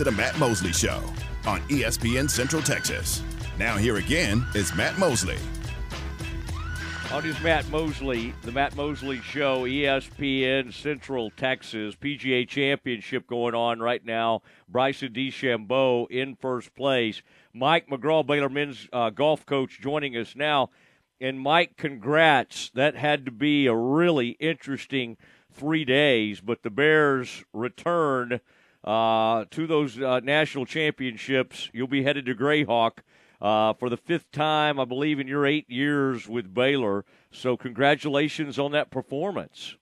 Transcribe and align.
to 0.00 0.04
the 0.04 0.12
Matt 0.12 0.38
Mosley 0.38 0.72
Show 0.72 1.02
on 1.46 1.60
ESPN 1.68 2.30
Central 2.30 2.62
Texas. 2.62 3.22
Now, 3.58 3.76
here 3.76 3.96
again 3.96 4.46
is 4.54 4.74
Matt 4.74 4.98
Mosley. 4.98 5.36
On 7.12 7.22
his 7.22 7.38
Matt 7.42 7.68
Mosley, 7.68 8.32
the 8.40 8.50
Matt 8.50 8.74
Mosley 8.74 9.20
Show, 9.20 9.64
ESPN 9.64 10.72
Central 10.72 11.30
Texas 11.32 11.96
PGA 11.96 12.48
Championship 12.48 13.26
going 13.26 13.54
on 13.54 13.80
right 13.80 14.02
now. 14.02 14.40
Bryson 14.70 15.12
DeChambeau 15.12 16.10
in 16.10 16.34
first 16.34 16.74
place. 16.74 17.20
Mike 17.52 17.86
McGraw, 17.90 18.26
Baylor 18.26 18.48
men's 18.48 18.88
uh, 18.94 19.10
golf 19.10 19.44
coach, 19.44 19.82
joining 19.82 20.16
us 20.16 20.34
now. 20.34 20.70
And 21.20 21.38
Mike, 21.38 21.76
congrats. 21.76 22.70
That 22.72 22.96
had 22.96 23.26
to 23.26 23.30
be 23.30 23.66
a 23.66 23.74
really 23.74 24.30
interesting 24.40 25.18
three 25.52 25.84
days, 25.84 26.40
but 26.40 26.62
the 26.62 26.70
Bears 26.70 27.44
return 27.52 28.40
uh, 28.84 29.44
to 29.50 29.66
those 29.66 30.00
uh, 30.00 30.20
national 30.20 30.66
championships. 30.66 31.70
You'll 31.72 31.86
be 31.86 32.02
headed 32.02 32.26
to 32.26 32.34
Grayhawk 32.34 32.98
uh, 33.40 33.74
for 33.74 33.88
the 33.88 33.96
fifth 33.96 34.30
time, 34.32 34.78
I 34.78 34.84
believe, 34.84 35.18
in 35.18 35.26
your 35.26 35.46
eight 35.46 35.68
years 35.68 36.28
with 36.28 36.52
Baylor. 36.52 37.04
So, 37.30 37.56
congratulations 37.56 38.58
on 38.58 38.72
that 38.72 38.90
performance. 38.90 39.76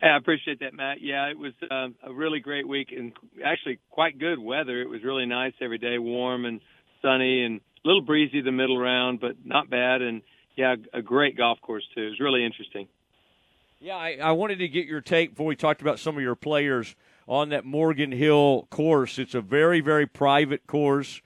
I 0.00 0.16
appreciate 0.16 0.60
that, 0.60 0.74
Matt. 0.74 0.98
Yeah, 1.00 1.26
it 1.26 1.38
was 1.38 1.52
uh, 1.68 1.88
a 2.04 2.12
really 2.12 2.38
great 2.38 2.68
week 2.68 2.92
and 2.96 3.12
actually 3.44 3.80
quite 3.90 4.18
good 4.18 4.38
weather. 4.38 4.80
It 4.80 4.88
was 4.88 5.02
really 5.02 5.26
nice 5.26 5.54
every 5.60 5.78
day, 5.78 5.98
warm 5.98 6.44
and 6.44 6.60
sunny, 7.02 7.44
and 7.44 7.60
a 7.84 7.88
little 7.88 8.02
breezy 8.02 8.40
the 8.40 8.52
middle 8.52 8.78
round, 8.78 9.20
but 9.20 9.44
not 9.44 9.68
bad. 9.68 10.00
And 10.00 10.22
yeah, 10.56 10.76
a 10.94 11.02
great 11.02 11.36
golf 11.36 11.60
course 11.60 11.82
too. 11.94 12.02
It 12.02 12.10
was 12.10 12.20
really 12.20 12.44
interesting. 12.44 12.86
Yeah, 13.80 13.96
I, 13.96 14.18
I 14.22 14.32
wanted 14.32 14.58
to 14.58 14.68
get 14.68 14.86
your 14.86 15.00
take 15.00 15.30
before 15.30 15.46
we 15.46 15.56
talked 15.56 15.80
about 15.80 15.98
some 15.98 16.16
of 16.16 16.22
your 16.22 16.34
players 16.34 16.94
on 17.28 17.50
that 17.50 17.64
Morgan 17.64 18.10
Hill 18.10 18.66
course. 18.70 19.18
It's 19.18 19.34
a 19.34 19.40
very, 19.42 19.80
very 19.80 20.06
private 20.06 20.66
course. 20.66 21.20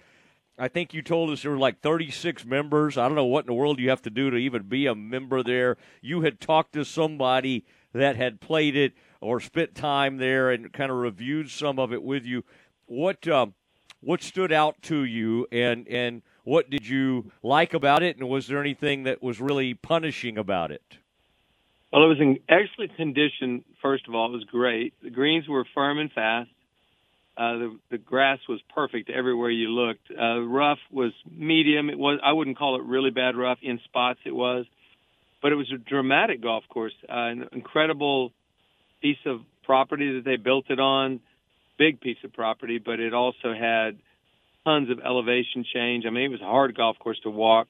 I 0.58 0.68
think 0.68 0.92
you 0.92 1.00
told 1.00 1.30
us 1.30 1.42
there 1.42 1.52
were 1.52 1.58
like 1.58 1.80
36 1.80 2.44
members. 2.44 2.98
I 2.98 3.06
don't 3.06 3.14
know 3.14 3.24
what 3.24 3.44
in 3.44 3.46
the 3.46 3.54
world 3.54 3.78
you 3.78 3.88
have 3.88 4.02
to 4.02 4.10
do 4.10 4.28
to 4.30 4.36
even 4.36 4.64
be 4.64 4.86
a 4.86 4.94
member 4.94 5.42
there. 5.42 5.76
You 6.02 6.22
had 6.22 6.40
talked 6.40 6.74
to 6.74 6.84
somebody 6.84 7.64
that 7.94 8.16
had 8.16 8.40
played 8.40 8.76
it 8.76 8.94
or 9.20 9.40
spent 9.40 9.74
time 9.74 10.18
there 10.18 10.50
and 10.50 10.72
kind 10.72 10.90
of 10.90 10.98
reviewed 10.98 11.50
some 11.50 11.78
of 11.78 11.92
it 11.92 12.02
with 12.02 12.26
you. 12.26 12.44
What 12.86 13.26
um, 13.28 13.54
what 14.00 14.22
stood 14.22 14.52
out 14.52 14.82
to 14.82 15.04
you, 15.04 15.46
and 15.52 15.86
and 15.88 16.22
what 16.42 16.68
did 16.68 16.86
you 16.86 17.30
like 17.42 17.72
about 17.72 18.02
it, 18.02 18.16
and 18.18 18.28
was 18.28 18.48
there 18.48 18.60
anything 18.60 19.04
that 19.04 19.22
was 19.22 19.40
really 19.40 19.74
punishing 19.74 20.36
about 20.36 20.72
it? 20.72 20.98
Well, 21.92 22.04
it 22.04 22.08
was 22.08 22.20
in 22.20 22.38
excellent 22.48 22.96
condition. 22.96 23.64
First 23.82 24.08
of 24.08 24.14
all, 24.14 24.28
it 24.28 24.32
was 24.32 24.44
great. 24.44 24.94
The 25.02 25.10
greens 25.10 25.46
were 25.46 25.64
firm 25.74 25.98
and 25.98 26.10
fast. 26.10 26.48
Uh, 27.36 27.52
the 27.58 27.78
the 27.92 27.98
grass 27.98 28.38
was 28.48 28.60
perfect 28.74 29.10
everywhere 29.10 29.50
you 29.50 29.68
looked. 29.68 30.10
Uh, 30.10 30.40
rough 30.40 30.78
was 30.90 31.12
medium. 31.30 31.90
It 31.90 31.98
was 31.98 32.20
I 32.22 32.32
wouldn't 32.32 32.58
call 32.58 32.76
it 32.76 32.82
really 32.84 33.10
bad 33.10 33.36
rough. 33.36 33.58
In 33.62 33.80
spots 33.84 34.20
it 34.24 34.34
was, 34.34 34.66
but 35.40 35.52
it 35.52 35.54
was 35.54 35.70
a 35.72 35.78
dramatic 35.78 36.42
golf 36.42 36.64
course. 36.68 36.92
Uh, 37.08 37.12
an 37.12 37.48
incredible 37.52 38.32
piece 39.00 39.18
of 39.26 39.40
property 39.64 40.14
that 40.16 40.24
they 40.24 40.36
built 40.36 40.66
it 40.70 40.80
on. 40.80 41.20
Big 41.78 42.00
piece 42.00 42.18
of 42.22 42.32
property, 42.34 42.78
but 42.78 43.00
it 43.00 43.14
also 43.14 43.54
had 43.58 43.98
tons 44.64 44.90
of 44.90 45.00
elevation 45.00 45.64
change. 45.74 46.04
I 46.06 46.10
mean, 46.10 46.24
it 46.24 46.30
was 46.30 46.42
a 46.42 46.44
hard 46.44 46.76
golf 46.76 46.98
course 46.98 47.18
to 47.24 47.30
walk. 47.30 47.68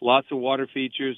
Lots 0.00 0.26
of 0.30 0.38
water 0.38 0.68
features. 0.72 1.16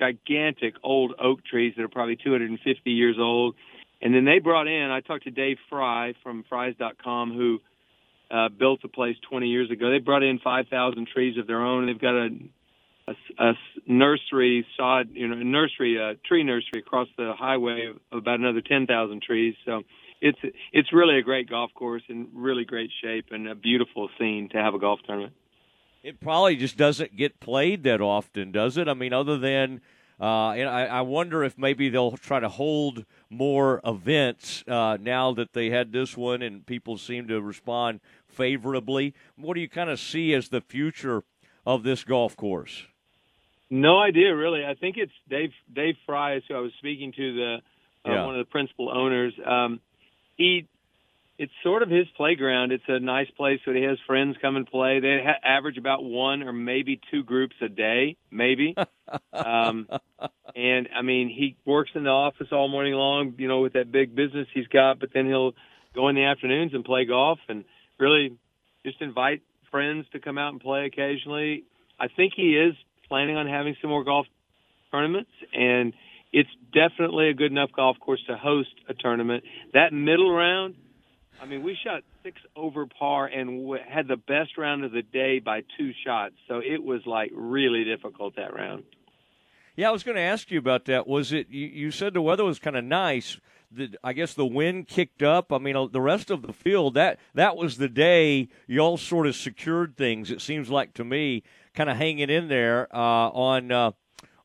Gigantic 0.00 0.74
old 0.82 1.14
oak 1.22 1.44
trees 1.44 1.74
that 1.76 1.82
are 1.82 1.88
probably 1.88 2.16
250 2.16 2.90
years 2.90 3.16
old 3.18 3.54
and 4.02 4.14
then 4.14 4.24
they 4.24 4.38
brought 4.38 4.66
in, 4.66 4.90
I 4.90 5.00
talked 5.00 5.24
to 5.24 5.30
Dave 5.30 5.58
Fry 5.68 6.14
from 6.22 6.44
Fry's.com, 6.48 7.34
who 7.34 7.58
uh, 8.30 8.48
built 8.48 8.80
the 8.82 8.88
place 8.88 9.16
20 9.28 9.48
years 9.48 9.70
ago. 9.70 9.90
They 9.90 9.98
brought 9.98 10.22
in 10.22 10.38
5,000 10.38 11.08
trees 11.12 11.36
of 11.36 11.46
their 11.46 11.60
own. 11.60 11.86
They've 11.86 12.00
got 12.00 12.14
a, 12.14 12.28
a, 13.08 13.14
a 13.38 13.52
nursery 13.86 14.66
sod, 14.76 15.10
you 15.12 15.28
know, 15.28 15.36
a 15.36 15.44
nursery, 15.44 15.98
a 15.98 16.14
tree 16.26 16.44
nursery 16.44 16.80
across 16.80 17.08
the 17.18 17.34
highway 17.36 17.92
of 18.10 18.18
about 18.18 18.38
another 18.38 18.62
10,000 18.62 19.22
trees. 19.22 19.54
So 19.66 19.82
it's 20.22 20.38
it's 20.72 20.92
really 20.92 21.18
a 21.18 21.22
great 21.22 21.48
golf 21.48 21.70
course 21.74 22.02
in 22.08 22.28
really 22.34 22.64
great 22.64 22.90
shape 23.02 23.26
and 23.30 23.48
a 23.48 23.54
beautiful 23.54 24.08
scene 24.18 24.48
to 24.52 24.58
have 24.58 24.74
a 24.74 24.78
golf 24.78 25.00
tournament. 25.06 25.32
It 26.02 26.20
probably 26.20 26.56
just 26.56 26.76
doesn't 26.76 27.16
get 27.16 27.40
played 27.40 27.82
that 27.84 28.00
often, 28.00 28.52
does 28.52 28.76
it? 28.76 28.88
I 28.88 28.94
mean, 28.94 29.12
other 29.12 29.38
than 29.38 29.80
uh, 30.20 30.50
and 30.50 30.68
I, 30.68 30.84
I, 30.84 31.00
wonder 31.00 31.42
if 31.42 31.56
maybe 31.56 31.88
they'll 31.88 32.18
try 32.18 32.40
to 32.40 32.48
hold 32.50 33.06
more 33.30 33.80
events 33.86 34.62
uh, 34.68 34.98
now 35.00 35.32
that 35.32 35.54
they 35.54 35.70
had 35.70 35.92
this 35.92 36.14
one 36.14 36.42
and 36.42 36.66
people 36.66 36.98
seem 36.98 37.26
to 37.28 37.40
respond 37.40 38.00
favorably. 38.28 39.14
What 39.36 39.54
do 39.54 39.60
you 39.62 39.68
kind 39.68 39.88
of 39.88 39.98
see 39.98 40.34
as 40.34 40.50
the 40.50 40.60
future 40.60 41.24
of 41.64 41.84
this 41.84 42.04
golf 42.04 42.36
course? 42.36 42.84
No 43.70 43.98
idea, 43.98 44.36
really. 44.36 44.62
I 44.62 44.74
think 44.74 44.98
it's 44.98 45.12
Dave 45.26 45.52
Dave 45.72 45.96
Fry 46.04 46.34
is 46.34 46.42
who 46.48 46.54
I 46.54 46.60
was 46.60 46.72
speaking 46.78 47.12
to, 47.12 47.34
the 47.34 47.54
uh, 48.04 48.12
yeah. 48.12 48.26
one 48.26 48.38
of 48.38 48.46
the 48.46 48.50
principal 48.50 48.90
owners. 48.90 49.32
Um, 49.46 49.80
he 50.36 50.68
it's 51.40 51.52
sort 51.62 51.82
of 51.82 51.88
his 51.88 52.06
playground. 52.18 52.70
It's 52.70 52.84
a 52.86 53.00
nice 53.00 53.30
place 53.34 53.60
where 53.64 53.74
he 53.74 53.82
has 53.84 53.96
friends 54.06 54.36
come 54.42 54.56
and 54.56 54.66
play. 54.66 55.00
They 55.00 55.22
ha- 55.24 55.40
average 55.42 55.78
about 55.78 56.04
one 56.04 56.42
or 56.42 56.52
maybe 56.52 57.00
two 57.10 57.22
groups 57.22 57.56
a 57.62 57.68
day, 57.70 58.18
maybe. 58.30 58.74
um, 59.32 59.88
and 60.54 60.90
I 60.94 61.00
mean, 61.00 61.30
he 61.30 61.56
works 61.64 61.92
in 61.94 62.04
the 62.04 62.10
office 62.10 62.48
all 62.52 62.68
morning 62.68 62.92
long, 62.92 63.36
you 63.38 63.48
know, 63.48 63.60
with 63.60 63.72
that 63.72 63.90
big 63.90 64.14
business 64.14 64.48
he's 64.52 64.66
got. 64.66 65.00
But 65.00 65.14
then 65.14 65.24
he'll 65.24 65.54
go 65.94 66.10
in 66.10 66.14
the 66.14 66.24
afternoons 66.24 66.74
and 66.74 66.84
play 66.84 67.06
golf, 67.06 67.38
and 67.48 67.64
really 67.98 68.36
just 68.84 69.00
invite 69.00 69.40
friends 69.70 70.04
to 70.12 70.20
come 70.20 70.36
out 70.36 70.52
and 70.52 70.60
play 70.60 70.84
occasionally. 70.84 71.64
I 71.98 72.08
think 72.08 72.34
he 72.36 72.50
is 72.54 72.74
planning 73.08 73.38
on 73.38 73.46
having 73.46 73.76
some 73.80 73.88
more 73.88 74.04
golf 74.04 74.26
tournaments, 74.90 75.30
and 75.54 75.94
it's 76.34 76.50
definitely 76.74 77.30
a 77.30 77.34
good 77.34 77.50
enough 77.50 77.70
golf 77.74 77.98
course 77.98 78.22
to 78.28 78.36
host 78.36 78.74
a 78.90 78.92
tournament. 78.92 79.44
That 79.72 79.94
middle 79.94 80.30
round 80.30 80.74
I 81.40 81.46
mean, 81.46 81.62
we 81.62 81.76
shot 81.82 82.02
six 82.22 82.40
over 82.54 82.86
par 82.86 83.26
and 83.26 83.62
w- 83.62 83.82
had 83.88 84.08
the 84.08 84.16
best 84.16 84.58
round 84.58 84.84
of 84.84 84.92
the 84.92 85.02
day 85.02 85.38
by 85.38 85.62
two 85.78 85.92
shots. 86.04 86.34
So 86.48 86.58
it 86.58 86.82
was 86.82 87.00
like 87.06 87.30
really 87.34 87.84
difficult 87.84 88.36
that 88.36 88.54
round. 88.54 88.84
Yeah, 89.76 89.88
I 89.88 89.92
was 89.92 90.02
going 90.02 90.16
to 90.16 90.22
ask 90.22 90.50
you 90.50 90.58
about 90.58 90.84
that. 90.86 91.06
Was 91.06 91.32
it 91.32 91.48
you, 91.48 91.66
you 91.66 91.90
said 91.90 92.12
the 92.12 92.20
weather 92.20 92.44
was 92.44 92.58
kind 92.58 92.76
of 92.76 92.84
nice? 92.84 93.38
The, 93.72 93.94
I 94.02 94.12
guess 94.12 94.34
the 94.34 94.44
wind 94.44 94.88
kicked 94.88 95.22
up. 95.22 95.52
I 95.52 95.58
mean, 95.58 95.76
uh, 95.76 95.86
the 95.86 96.00
rest 96.00 96.30
of 96.30 96.42
the 96.42 96.52
field 96.52 96.94
that 96.94 97.18
that 97.34 97.56
was 97.56 97.78
the 97.78 97.88
day 97.88 98.48
y'all 98.66 98.98
sort 98.98 99.26
of 99.26 99.36
secured 99.36 99.96
things. 99.96 100.30
It 100.30 100.40
seems 100.40 100.68
like 100.68 100.92
to 100.94 101.04
me, 101.04 101.44
kind 101.72 101.88
of 101.88 101.96
hanging 101.96 102.28
in 102.28 102.48
there 102.48 102.94
uh, 102.94 103.30
on 103.30 103.72
uh, 103.72 103.92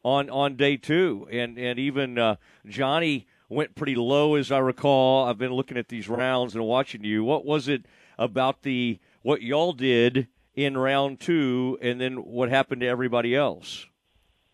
on 0.04 0.30
on 0.30 0.56
day 0.56 0.78
two, 0.78 1.28
and 1.32 1.58
and 1.58 1.80
even 1.80 2.18
uh, 2.18 2.36
Johnny 2.68 3.28
went 3.50 3.76
pretty 3.76 3.96
low, 3.96 4.36
as 4.36 4.52
I 4.52 4.60
recall. 4.60 5.26
I've 5.26 5.38
been 5.38 5.54
looking 5.54 5.78
at 5.78 5.90
these 5.90 6.08
rounds 6.10 6.56
and 6.56 6.64
watching 6.66 7.04
you. 7.04 7.24
What 7.24 7.46
was 7.46 7.68
it 7.68 7.86
about 8.18 8.64
the 8.64 9.00
what 9.22 9.42
y'all 9.42 9.74
did 9.74 10.28
in 10.54 10.78
round 10.78 11.20
two, 11.20 11.78
and 11.82 12.00
then 12.00 12.18
what 12.18 12.50
happened 12.50 12.82
to 12.82 12.88
everybody 12.88 13.36
else? 13.36 13.86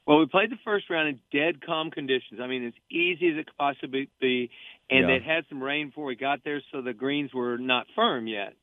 Well, 0.07 0.19
we 0.19 0.25
played 0.25 0.49
the 0.49 0.57
first 0.65 0.89
round 0.89 1.09
in 1.09 1.19
dead 1.31 1.65
calm 1.65 1.91
conditions. 1.91 2.39
I 2.41 2.47
mean, 2.47 2.65
as 2.65 2.73
easy 2.89 3.29
as 3.29 3.37
it 3.37 3.45
could 3.47 3.57
possibly 3.57 4.09
be, 4.19 4.49
and 4.89 5.01
yeah. 5.01 5.07
they'd 5.07 5.23
had 5.23 5.45
some 5.47 5.61
rain 5.61 5.87
before 5.87 6.05
we 6.05 6.15
got 6.15 6.43
there, 6.43 6.61
so 6.71 6.81
the 6.81 6.93
greens 6.93 7.33
were 7.33 7.57
not 7.57 7.85
firm 7.95 8.27
yet. 8.27 8.53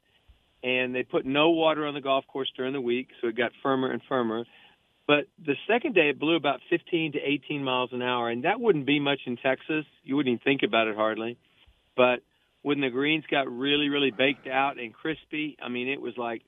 And 0.63 0.93
they 0.93 1.05
put 1.05 1.25
no 1.25 1.51
water 1.51 1.87
on 1.87 1.95
the 1.95 2.01
golf 2.01 2.27
course 2.27 2.51
during 2.57 2.73
the 2.73 2.81
week, 2.81 3.09
so 3.21 3.29
it 3.29 3.37
got 3.37 3.53
firmer 3.63 3.93
and 3.93 4.03
firmer. 4.09 4.45
But 5.09 5.25
the 5.45 5.55
second 5.67 5.95
day, 5.95 6.11
it 6.11 6.21
blew 6.21 6.37
about 6.37 6.61
15 6.69 7.13
to 7.13 7.19
18 7.19 7.65
miles 7.65 7.91
an 7.93 8.03
hour, 8.03 8.29
and 8.29 8.45
that 8.45 8.61
wouldn't 8.61 8.87
be 8.87 9.01
much 9.01 9.21
in 9.27 9.39
Texas. 9.39 9.87
You 10.05 10.17
wouldn't 10.17 10.35
even 10.35 10.45
think 10.45 10.61
about 10.63 10.87
it 10.87 10.95
hardly. 10.95 11.39
But 11.97 12.21
when 12.61 12.81
the 12.83 12.91
greens 12.91 13.25
got 13.31 13.51
really, 13.51 13.89
really 13.89 14.11
baked 14.11 14.47
out 14.47 14.79
and 14.79 14.93
crispy, 14.93 15.57
I 15.63 15.71
mean, 15.71 15.89
it 15.89 16.01
was 16.01 16.13
like, 16.19 16.43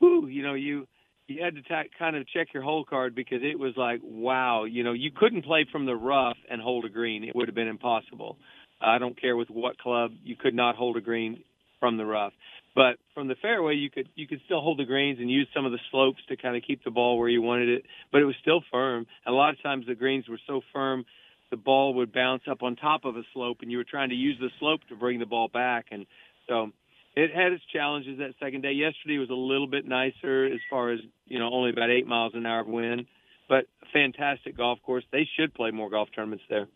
whoo, 0.00 0.26
you 0.26 0.42
know, 0.42 0.54
you 0.54 0.86
you 1.26 1.44
had 1.44 1.56
to 1.56 1.62
ta- 1.62 1.90
kind 1.98 2.16
of 2.16 2.26
check 2.28 2.48
your 2.54 2.62
hole 2.62 2.86
card 2.86 3.14
because 3.14 3.40
it 3.42 3.58
was 3.58 3.74
like, 3.76 4.00
wow, 4.02 4.64
you 4.64 4.82
know, 4.82 4.94
you 4.94 5.10
couldn't 5.14 5.44
play 5.44 5.66
from 5.70 5.84
the 5.84 5.94
rough 5.94 6.38
and 6.50 6.62
hold 6.62 6.86
a 6.86 6.88
green. 6.88 7.22
It 7.22 7.36
would 7.36 7.48
have 7.48 7.54
been 7.54 7.68
impossible. 7.68 8.38
I 8.80 8.96
don't 8.96 9.20
care 9.20 9.36
with 9.36 9.50
what 9.50 9.76
club, 9.76 10.12
you 10.24 10.36
could 10.36 10.54
not 10.54 10.76
hold 10.76 10.96
a 10.96 11.02
green 11.02 11.42
from 11.80 11.98
the 11.98 12.06
rough. 12.06 12.32
But 12.78 13.00
from 13.12 13.26
the 13.26 13.34
fairway, 13.42 13.74
you 13.74 13.90
could 13.90 14.08
you 14.14 14.28
could 14.28 14.40
still 14.44 14.60
hold 14.60 14.78
the 14.78 14.84
greens 14.84 15.18
and 15.18 15.28
use 15.28 15.48
some 15.52 15.66
of 15.66 15.72
the 15.72 15.80
slopes 15.90 16.20
to 16.28 16.36
kind 16.36 16.56
of 16.56 16.62
keep 16.64 16.84
the 16.84 16.92
ball 16.92 17.18
where 17.18 17.28
you 17.28 17.42
wanted 17.42 17.68
it. 17.70 17.82
But 18.12 18.20
it 18.20 18.24
was 18.24 18.36
still 18.40 18.62
firm. 18.70 19.04
And 19.26 19.34
a 19.34 19.36
lot 19.36 19.50
of 19.50 19.60
times 19.60 19.86
the 19.88 19.96
greens 19.96 20.28
were 20.28 20.38
so 20.46 20.60
firm, 20.72 21.04
the 21.50 21.56
ball 21.56 21.94
would 21.94 22.12
bounce 22.12 22.42
up 22.48 22.62
on 22.62 22.76
top 22.76 23.04
of 23.04 23.16
a 23.16 23.22
slope, 23.34 23.58
and 23.62 23.72
you 23.72 23.78
were 23.78 23.84
trying 23.84 24.10
to 24.10 24.14
use 24.14 24.36
the 24.38 24.50
slope 24.60 24.82
to 24.90 24.94
bring 24.94 25.18
the 25.18 25.26
ball 25.26 25.48
back. 25.48 25.86
And 25.90 26.06
so 26.48 26.70
it 27.16 27.34
had 27.34 27.50
its 27.50 27.64
challenges 27.72 28.20
that 28.20 28.34
second 28.38 28.60
day. 28.60 28.70
Yesterday 28.70 29.18
was 29.18 29.30
a 29.30 29.34
little 29.34 29.66
bit 29.66 29.84
nicer 29.84 30.44
as 30.46 30.60
far 30.70 30.92
as 30.92 31.00
you 31.26 31.40
know, 31.40 31.50
only 31.52 31.70
about 31.70 31.90
eight 31.90 32.06
miles 32.06 32.34
an 32.36 32.46
hour 32.46 32.60
of 32.60 32.68
wind, 32.68 33.06
but 33.48 33.64
fantastic 33.92 34.56
golf 34.56 34.78
course. 34.86 35.02
They 35.10 35.28
should 35.36 35.52
play 35.52 35.72
more 35.72 35.90
golf 35.90 36.10
tournaments 36.14 36.44
there. 36.48 36.68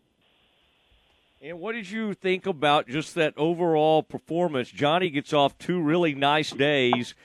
And 1.43 1.59
what 1.59 1.73
did 1.73 1.91
you 1.91 2.13
think 2.13 2.45
about 2.45 2.87
just 2.87 3.15
that 3.15 3.33
overall 3.35 4.01
performance? 4.01 4.69
Johnny 4.69 5.09
gets 5.09 5.33
off 5.33 5.57
two 5.57 5.81
really 5.81 6.15
nice 6.15 6.51
days. 6.51 7.15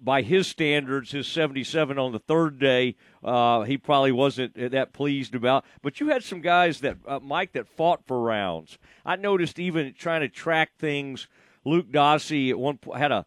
By 0.00 0.22
his 0.22 0.46
standards, 0.46 1.10
his 1.10 1.26
77 1.26 1.98
on 1.98 2.12
the 2.12 2.20
third 2.20 2.60
day, 2.60 2.94
uh, 3.24 3.62
he 3.62 3.76
probably 3.76 4.12
wasn't 4.12 4.54
that 4.54 4.92
pleased 4.92 5.34
about. 5.34 5.64
But 5.82 5.98
you 5.98 6.10
had 6.10 6.22
some 6.22 6.42
guys 6.42 6.78
that, 6.82 6.98
uh, 7.08 7.18
Mike, 7.20 7.54
that 7.54 7.66
fought 7.66 8.06
for 8.06 8.20
rounds. 8.20 8.78
I 9.04 9.16
noticed 9.16 9.58
even 9.58 9.94
trying 9.98 10.20
to 10.20 10.28
track 10.28 10.76
things. 10.78 11.26
Luke 11.64 11.90
Dossie 11.90 12.50
at 12.50 12.58
one 12.60 12.78
point 12.78 13.00
had 13.00 13.10
a, 13.10 13.26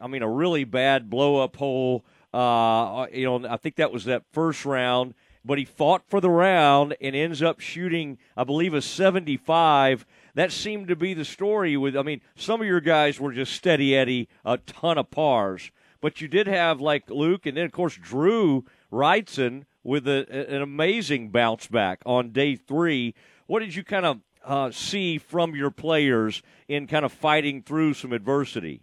I 0.00 0.06
mean, 0.06 0.22
a 0.22 0.30
really 0.30 0.62
bad 0.62 1.10
blow 1.10 1.42
up 1.42 1.56
hole. 1.56 2.04
Uh, 2.32 3.06
you 3.12 3.24
know, 3.24 3.44
I 3.48 3.56
think 3.56 3.74
that 3.76 3.90
was 3.90 4.04
that 4.04 4.22
first 4.30 4.64
round 4.64 5.14
but 5.44 5.58
he 5.58 5.64
fought 5.64 6.02
for 6.06 6.20
the 6.20 6.30
round 6.30 6.96
and 7.00 7.16
ends 7.16 7.42
up 7.42 7.60
shooting, 7.60 8.18
I 8.36 8.44
believe, 8.44 8.74
a 8.74 8.82
75. 8.82 10.06
That 10.34 10.52
seemed 10.52 10.88
to 10.88 10.96
be 10.96 11.14
the 11.14 11.24
story. 11.24 11.76
With 11.76 11.96
I 11.96 12.02
mean, 12.02 12.20
some 12.34 12.60
of 12.60 12.66
your 12.66 12.80
guys 12.80 13.18
were 13.18 13.32
just 13.32 13.52
steady 13.52 13.96
Eddie, 13.96 14.28
a 14.44 14.58
ton 14.58 14.98
of 14.98 15.10
pars, 15.10 15.70
but 16.00 16.20
you 16.20 16.28
did 16.28 16.46
have 16.46 16.80
like 16.80 17.10
Luke, 17.10 17.46
and 17.46 17.56
then 17.56 17.64
of 17.64 17.72
course 17.72 17.96
Drew 17.96 18.64
Wrightson 18.92 19.64
with 19.82 20.06
a, 20.06 20.52
an 20.54 20.62
amazing 20.62 21.30
bounce 21.30 21.66
back 21.66 22.02
on 22.04 22.32
day 22.32 22.56
three. 22.56 23.14
What 23.46 23.60
did 23.60 23.74
you 23.74 23.82
kind 23.82 24.06
of 24.06 24.20
uh, 24.44 24.70
see 24.70 25.18
from 25.18 25.54
your 25.54 25.70
players 25.70 26.42
in 26.68 26.86
kind 26.86 27.04
of 27.04 27.12
fighting 27.12 27.62
through 27.62 27.94
some 27.94 28.12
adversity? 28.12 28.82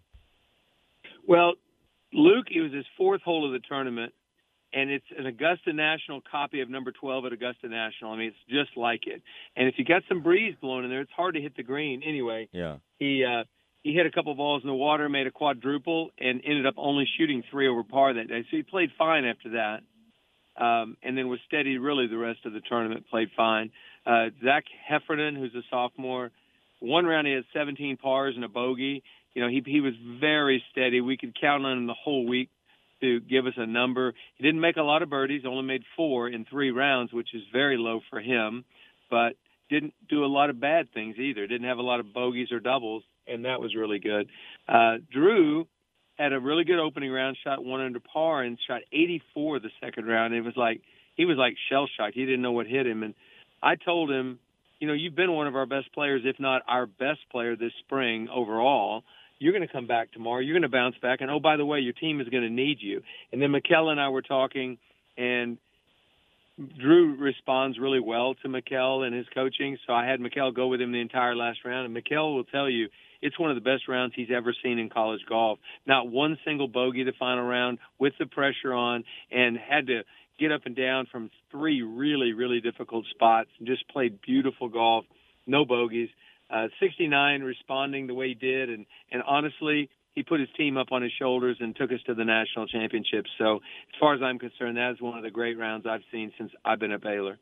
Well, 1.26 1.54
Luke, 2.14 2.48
it 2.54 2.62
was 2.62 2.72
his 2.72 2.86
fourth 2.96 3.22
hole 3.22 3.46
of 3.46 3.52
the 3.52 3.66
tournament, 3.68 4.14
and 4.74 4.90
it's 4.90 5.06
an 5.18 5.26
Augusta 5.26 5.74
National 5.74 6.22
copy 6.30 6.62
of 6.62 6.70
number 6.70 6.92
12 6.92 7.26
at 7.26 7.34
Augusta 7.34 7.68
National. 7.70 8.12
I 8.12 8.18
mean, 8.18 8.28
it's 8.28 8.50
just 8.50 8.78
like 8.78 9.08
it. 9.08 9.22
And 9.56 9.68
if 9.68 9.76
you 9.78 9.86
got 9.86 10.04
some 10.10 10.22
breeze 10.22 10.56
blowing 10.60 10.84
in 10.84 10.90
there, 10.90 11.02
it's 11.02 11.12
hard 11.16 11.36
to 11.36 11.42
hit 11.42 11.56
the 11.56 11.64
green. 11.64 12.04
Anyway, 12.06 12.50
yeah. 12.52 12.78
He 13.00 13.24
uh, 13.24 13.44
he 13.84 13.94
hit 13.94 14.06
a 14.06 14.12
couple 14.12 14.34
balls 14.36 14.64
in 14.64 14.68
the 14.68 14.76
water, 14.76 15.08
made 15.08 15.28
a 15.28 15.32
quadruple, 15.32 16.10
and 16.20 16.42
ended 16.46 16.66
up 16.66 16.74
only 16.78 17.06
shooting 17.18 17.44
three 17.50 17.68
over 17.68 17.84
par 17.84 18.14
that 18.14 18.28
day. 18.28 18.42
So 18.52 18.58
he 18.58 18.64
played 18.64 18.90
fine 18.98 19.24
after 19.24 19.52
that, 19.52 20.62
um, 20.62 20.98
and 21.02 21.18
then 21.18 21.30
was 21.30 21.40
steady 21.48 21.78
really 21.78 22.08
the 22.08 22.18
rest 22.18 22.40
of 22.46 22.54
the 22.54 22.62
tournament. 22.62 23.06
Played 23.10 23.30
fine. 23.38 23.72
Uh, 24.06 24.30
Zach 24.44 24.66
Heffernan, 24.88 25.36
who's 25.36 25.56
a 25.56 25.64
sophomore, 25.70 26.32
one 26.80 27.06
round 27.06 27.28
he 27.28 27.34
had 27.34 27.44
17 27.54 27.98
pars 27.98 28.36
and 28.36 28.44
a 28.44 28.50
bogey. 28.50 29.04
You 29.34 29.42
know, 29.44 29.50
he 29.50 29.62
he 29.66 29.80
was 29.80 29.94
very 30.20 30.64
steady. 30.72 31.00
We 31.00 31.16
could 31.16 31.40
count 31.40 31.66
on 31.66 31.78
him 31.78 31.88
the 31.88 31.94
whole 31.94 32.26
week 32.26 32.50
to 33.02 33.20
give 33.22 33.46
us 33.46 33.54
a 33.58 33.66
number. 33.66 34.14
He 34.36 34.44
didn't 34.44 34.62
make 34.62 34.78
a 34.78 34.82
lot 34.82 35.02
of 35.02 35.10
birdies, 35.10 35.44
only 35.46 35.64
made 35.64 35.84
four 35.96 36.28
in 36.28 36.46
three 36.46 36.72
rounds, 36.72 37.14
which 37.14 37.34
is 37.34 37.44
very 37.52 37.78
low 37.78 38.02
for 38.10 38.20
him, 38.20 38.66
but 39.10 39.34
didn't 39.70 39.94
do 40.10 40.24
a 40.24 40.28
lot 40.28 40.50
of 40.50 40.60
bad 40.60 40.88
things 40.94 41.18
either. 41.18 41.46
Didn't 41.48 41.68
have 41.68 41.78
a 41.78 41.84
lot 41.84 42.00
of 42.00 42.14
bogeys 42.14 42.52
or 42.52 42.60
doubles, 42.60 43.04
and 43.28 43.46
that 43.46 43.60
was 43.60 43.76
really 43.76 44.00
good. 44.00 44.30
Uh, 44.68 44.98
Drew 45.12 45.68
had 46.18 46.34
a 46.34 46.40
really 46.40 46.64
good 46.64 46.80
opening 46.80 47.12
round, 47.12 47.38
shot 47.44 47.64
one 47.64 47.82
under 47.82 48.00
par, 48.00 48.44
and 48.44 48.58
shot 48.68 48.82
84 48.92 49.60
the 49.60 49.70
second 49.82 50.08
round. 50.08 50.34
It 50.34 50.42
was 50.42 50.56
like 50.56 50.82
he 51.16 51.26
was 51.26 51.38
like 51.38 51.56
shell 51.70 51.88
shocked. 51.98 52.16
He 52.16 52.26
didn't 52.26 52.42
know 52.42 52.52
what 52.52 52.68
hit 52.68 52.88
him, 52.88 53.04
and 53.04 53.14
I 53.62 53.76
told 53.76 54.12
him, 54.12 54.40
you 54.80 54.88
know, 54.88 54.94
you've 54.94 55.16
been 55.16 55.32
one 55.32 55.48
of 55.48 55.56
our 55.56 55.66
best 55.66 55.92
players, 55.94 56.22
if 56.26 56.40
not 56.40 56.62
our 56.68 56.86
best 56.86 57.20
player 57.32 57.56
this 57.56 57.72
spring 57.80 58.30
overall 58.34 59.04
you're 59.40 59.54
going 59.54 59.68
to 59.68 59.72
come 59.72 59.88
back 59.88 60.12
tomorrow. 60.12 60.40
You're 60.40 60.56
going 60.56 60.64
to 60.64 60.70
bounce 60.70 60.96
back. 61.02 61.22
And 61.22 61.30
oh, 61.30 61.40
by 61.40 61.58
the 61.58 61.66
way, 61.66 61.80
your 61.80 61.94
team 61.94 62.22
is 62.22 62.30
going 62.30 62.44
to 62.44 62.50
need 62.50 62.78
you. 62.82 63.02
And 63.32 63.42
then 63.42 63.52
Mikkel 63.52 63.90
and 63.90 64.00
I 64.00 64.10
were 64.10 64.22
talking, 64.22 64.78
and 65.18 65.58
Drew 66.80 67.16
responds 67.16 67.78
really 67.78 68.00
well 68.00 68.34
to 68.36 68.48
Mikkel 68.48 69.06
and 69.06 69.16
his 69.16 69.28
coaching. 69.34 69.78
So 69.86 69.94
I 69.94 70.06
had 70.06 70.20
Mikkel 70.20 70.56
go 70.56 70.68
with 70.68 70.82
him 70.82 70.92
the 70.92 71.02
entire 71.02 71.36
last 71.36 71.60
round. 71.64 71.86
And 71.86 71.96
Mikkel 71.96 72.36
will 72.36 72.46
tell 72.46 72.70
you 72.70 72.90
it's 73.22 73.40
one 73.40 73.52
of 73.52 73.56
the 73.56 73.62
best 73.62 73.88
rounds 73.88 74.14
he's 74.16 74.30
ever 74.36 74.56
seen 74.64 74.80
in 74.80 74.90
college 74.90 75.22
golf. 75.30 75.60
Not 75.86 76.10
one 76.10 76.38
single 76.46 76.68
bogey 76.68 77.04
the 77.04 77.14
final 77.18 77.44
round 77.44 77.78
with 78.00 78.14
the 78.20 78.26
pressure 78.26 78.74
on 78.74 79.04
and 79.32 79.58
had 79.58 79.88
to 79.88 80.02
get 80.40 80.52
up 80.52 80.62
and 80.66 80.76
down 80.76 81.08
from 81.12 81.30
three 81.52 81.82
really, 81.82 82.34
really 82.34 82.62
difficult 82.62 83.06
spots 83.12 83.50
and 83.60 83.68
just 83.68 83.88
played 83.90 84.22
beautiful 84.22 84.70
golf. 84.70 85.06
No 85.46 85.66
bogeys 85.66 86.10
uh, 86.50 86.68
69 86.80 87.42
responding 87.42 88.08
the 88.08 88.14
way 88.14 88.30
he 88.30 88.34
did, 88.34 88.70
and 88.70 88.86
and 89.12 89.24
honestly, 89.24 89.90
he 90.18 90.24
put 90.24 90.40
his 90.40 90.50
team 90.58 90.78
up 90.78 90.88
on 90.92 91.02
his 91.02 91.12
shoulders 91.20 91.58
and 91.60 91.76
took 91.76 91.92
us 91.92 92.00
to 92.08 92.16
the 92.16 92.26
national 92.26 92.68
championship. 92.68 93.26
So, 93.38 93.58
as 93.58 94.00
far 94.00 94.16
as 94.16 94.22
I'm 94.22 94.40
concerned, 94.40 94.78
that 94.78 94.92
is 94.92 95.02
one 95.02 95.18
of 95.18 95.24
the 95.24 95.30
great 95.30 95.60
rounds 95.60 95.86
I've 95.86 96.02
seen 96.12 96.32
since 96.38 96.52
I've 96.66 96.80
been 96.80 96.92
at 96.92 97.02
Baylor. 97.02 97.38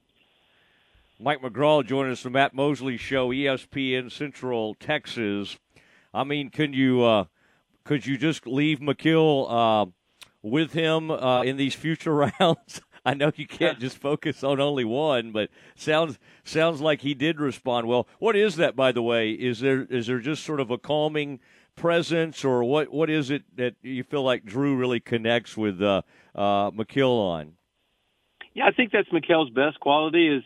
Mike 1.18 1.42
McGraw 1.42 1.86
joining 1.86 2.12
us 2.12 2.20
from 2.20 2.34
Matt 2.34 2.54
Mosley 2.54 2.98
Show, 2.98 3.30
ESPN 3.30 4.12
Central 4.12 4.76
Texas. 4.76 5.58
I 6.14 6.26
mean, 6.26 6.50
can 6.50 6.74
you 6.74 7.04
uh, 7.04 7.26
could 7.86 8.06
you 8.06 8.18
just 8.18 8.46
leave 8.46 8.80
Mikkel 8.80 9.48
uh, 9.50 9.90
with 10.42 10.74
him 10.74 11.12
uh, 11.12 11.44
in 11.44 11.56
these 11.56 11.76
future 11.76 12.16
rounds? 12.40 12.82
I 13.06 13.14
know 13.14 13.32
you 13.36 13.46
can't 13.46 13.80
just 13.80 13.98
focus 13.98 14.44
on 14.44 14.60
only 14.60 14.84
one, 14.84 15.32
but 15.32 15.50
sounds 15.76 16.18
sounds 16.44 16.82
like 16.82 17.02
he 17.02 17.14
did 17.14 17.40
respond 17.40 17.88
well. 17.88 18.08
What 18.20 18.36
is 18.36 18.56
that, 18.56 18.76
by 18.76 18.92
the 18.92 19.04
way? 19.04 19.32
Is 19.32 19.60
there 19.60 19.84
is 19.84 20.08
there 20.08 20.20
just 20.20 20.44
sort 20.44 20.60
of 20.60 20.72
a 20.72 20.78
calming 20.78 21.40
presence, 21.76 22.44
or 22.44 22.64
what 22.64 22.92
what 22.92 23.10
is 23.10 23.30
it 23.30 23.44
that 23.58 23.76
you 23.84 24.04
feel 24.04 24.24
like 24.24 24.44
Drew 24.44 24.76
really 24.76 25.00
connects 25.00 25.56
with 25.56 25.82
uh, 25.82 26.02
uh, 26.34 26.72
Mikkel 26.72 27.20
on? 27.20 27.54
Yeah, 28.54 28.66
I 28.66 28.72
think 28.72 28.92
that's 28.92 29.10
Mikkel's 29.10 29.52
best 29.52 29.80
quality 29.80 30.28
is 30.28 30.44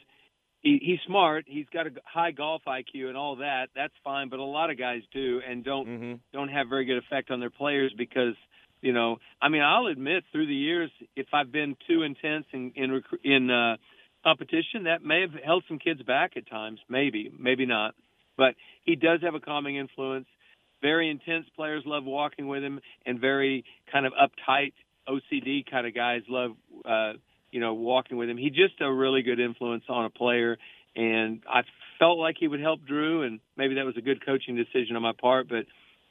he, 0.62 0.80
he's 0.82 1.00
smart. 1.06 1.46
He's 1.48 1.68
got 1.74 1.88
a 1.88 1.92
high 2.06 2.32
golf 2.32 2.64
IQ 2.68 3.08
and 3.08 3.16
all 3.16 3.38
that. 3.38 3.68
That's 3.76 3.94
fine, 4.04 4.30
but 4.30 4.40
a 4.40 4.44
lot 4.44 4.70
of 4.70 4.78
guys 4.78 5.02
do 5.14 5.42
and 5.48 5.64
don't 5.64 5.88
mm-hmm. 5.88 6.14
don't 6.34 6.50
have 6.50 6.68
very 6.68 6.86
good 6.86 6.98
effect 6.98 7.32
on 7.32 7.40
their 7.40 7.50
players 7.50 7.94
because 7.98 8.36
you 8.82 8.94
know, 8.94 9.18
I 9.42 9.50
mean, 9.50 9.62
I'll 9.62 9.88
admit 9.88 10.24
through 10.32 10.48
the 10.48 10.56
years, 10.56 10.90
if 11.16 11.28
I've 11.34 11.52
been 11.52 11.76
too 11.88 12.04
intense 12.04 12.46
in 12.54 12.72
in, 12.76 13.02
in 13.24 13.50
uh, 13.50 13.78
competition, 14.24 14.84
that 14.86 15.04
may 15.04 15.22
have 15.22 15.32
held 15.44 15.64
some 15.68 15.80
kids 15.80 16.02
back 16.02 16.32
at 16.38 16.50
times. 16.50 16.80
Maybe, 16.90 17.32
maybe 17.38 17.66
not. 17.66 17.96
But 18.38 18.56
he 18.84 18.96
does 18.96 19.22
have 19.22 19.36
a 19.36 19.40
calming 19.40 19.76
influence. 19.76 20.28
Very 20.82 21.10
intense 21.10 21.46
players 21.56 21.84
love 21.86 22.06
walking 22.06 22.48
with 22.48 22.64
him, 22.64 22.80
and 23.06 23.20
very 23.20 23.66
kind 23.92 24.06
of 24.06 24.14
uptight 24.14 24.74
OCD 25.10 25.70
kind 25.70 25.86
of 25.86 25.94
guys 25.94 26.22
love, 26.30 26.52
uh, 26.86 27.14
you 27.52 27.60
know, 27.60 27.74
walking 27.74 28.18
with 28.18 28.30
him. 28.30 28.38
He 28.38 28.50
just 28.50 28.80
a 28.80 28.92
really 28.92 29.24
good 29.24 29.42
influence 29.42 29.84
on 29.90 30.06
a 30.06 30.10
player, 30.10 30.58
and 30.96 31.42
I 31.50 31.64
felt 31.98 32.18
like 32.18 32.36
he 32.40 32.48
would 32.48 32.62
help 32.62 32.86
Drew, 32.86 33.24
and 33.24 33.42
maybe 33.58 33.76
that 33.76 33.86
was 33.86 33.98
a 33.98 34.02
good 34.02 34.26
coaching 34.26 34.56
decision 34.56 34.96
on 34.96 35.02
my 35.02 35.12
part. 35.20 35.50
But 35.50 35.66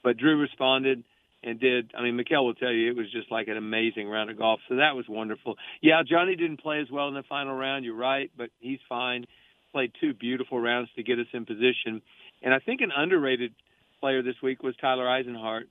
but 0.04 0.18
Drew 0.18 0.38
responded 0.38 1.04
and 1.42 1.61
did. 1.61 1.92
I 1.97 2.02
mean, 2.02 2.18
Mikkel 2.18 2.45
will 2.45 2.54
tell 2.54 2.73
you 2.73 2.90
it 2.90 2.97
was 2.97 3.11
just 3.12 3.30
like 3.30 3.49
an 3.49 3.57
amazing 3.57 4.09
round 4.09 4.30
of 4.30 4.38
golf. 4.38 4.61
So 4.68 4.76
that 4.76 4.97
was 4.97 5.07
wonderful. 5.09 5.57
Yeah, 5.80 6.02
Johnny 6.09 6.37
didn't 6.37 6.61
play 6.61 6.80
as 6.80 6.90
well 6.90 7.09
in 7.09 7.14
the 7.14 7.23
final 7.28 7.54
round. 7.54 7.85
You're 7.85 7.95
right, 7.95 8.30
but 8.37 8.50
he's 8.61 8.80
fine. 8.88 9.26
Played 9.73 9.92
two 10.00 10.14
beautiful 10.14 10.61
rounds 10.61 10.88
to 10.97 11.02
get 11.02 11.18
us 11.18 11.26
in 11.33 11.47
position. 11.47 12.02
And 12.42 12.54
I 12.54 12.59
think 12.59 12.80
an 12.80 12.90
underrated 12.97 13.52
player 14.00 14.23
this 14.23 14.37
week 14.42 14.62
was 14.62 14.75
Tyler 14.80 15.04
Eisenhart, 15.04 15.64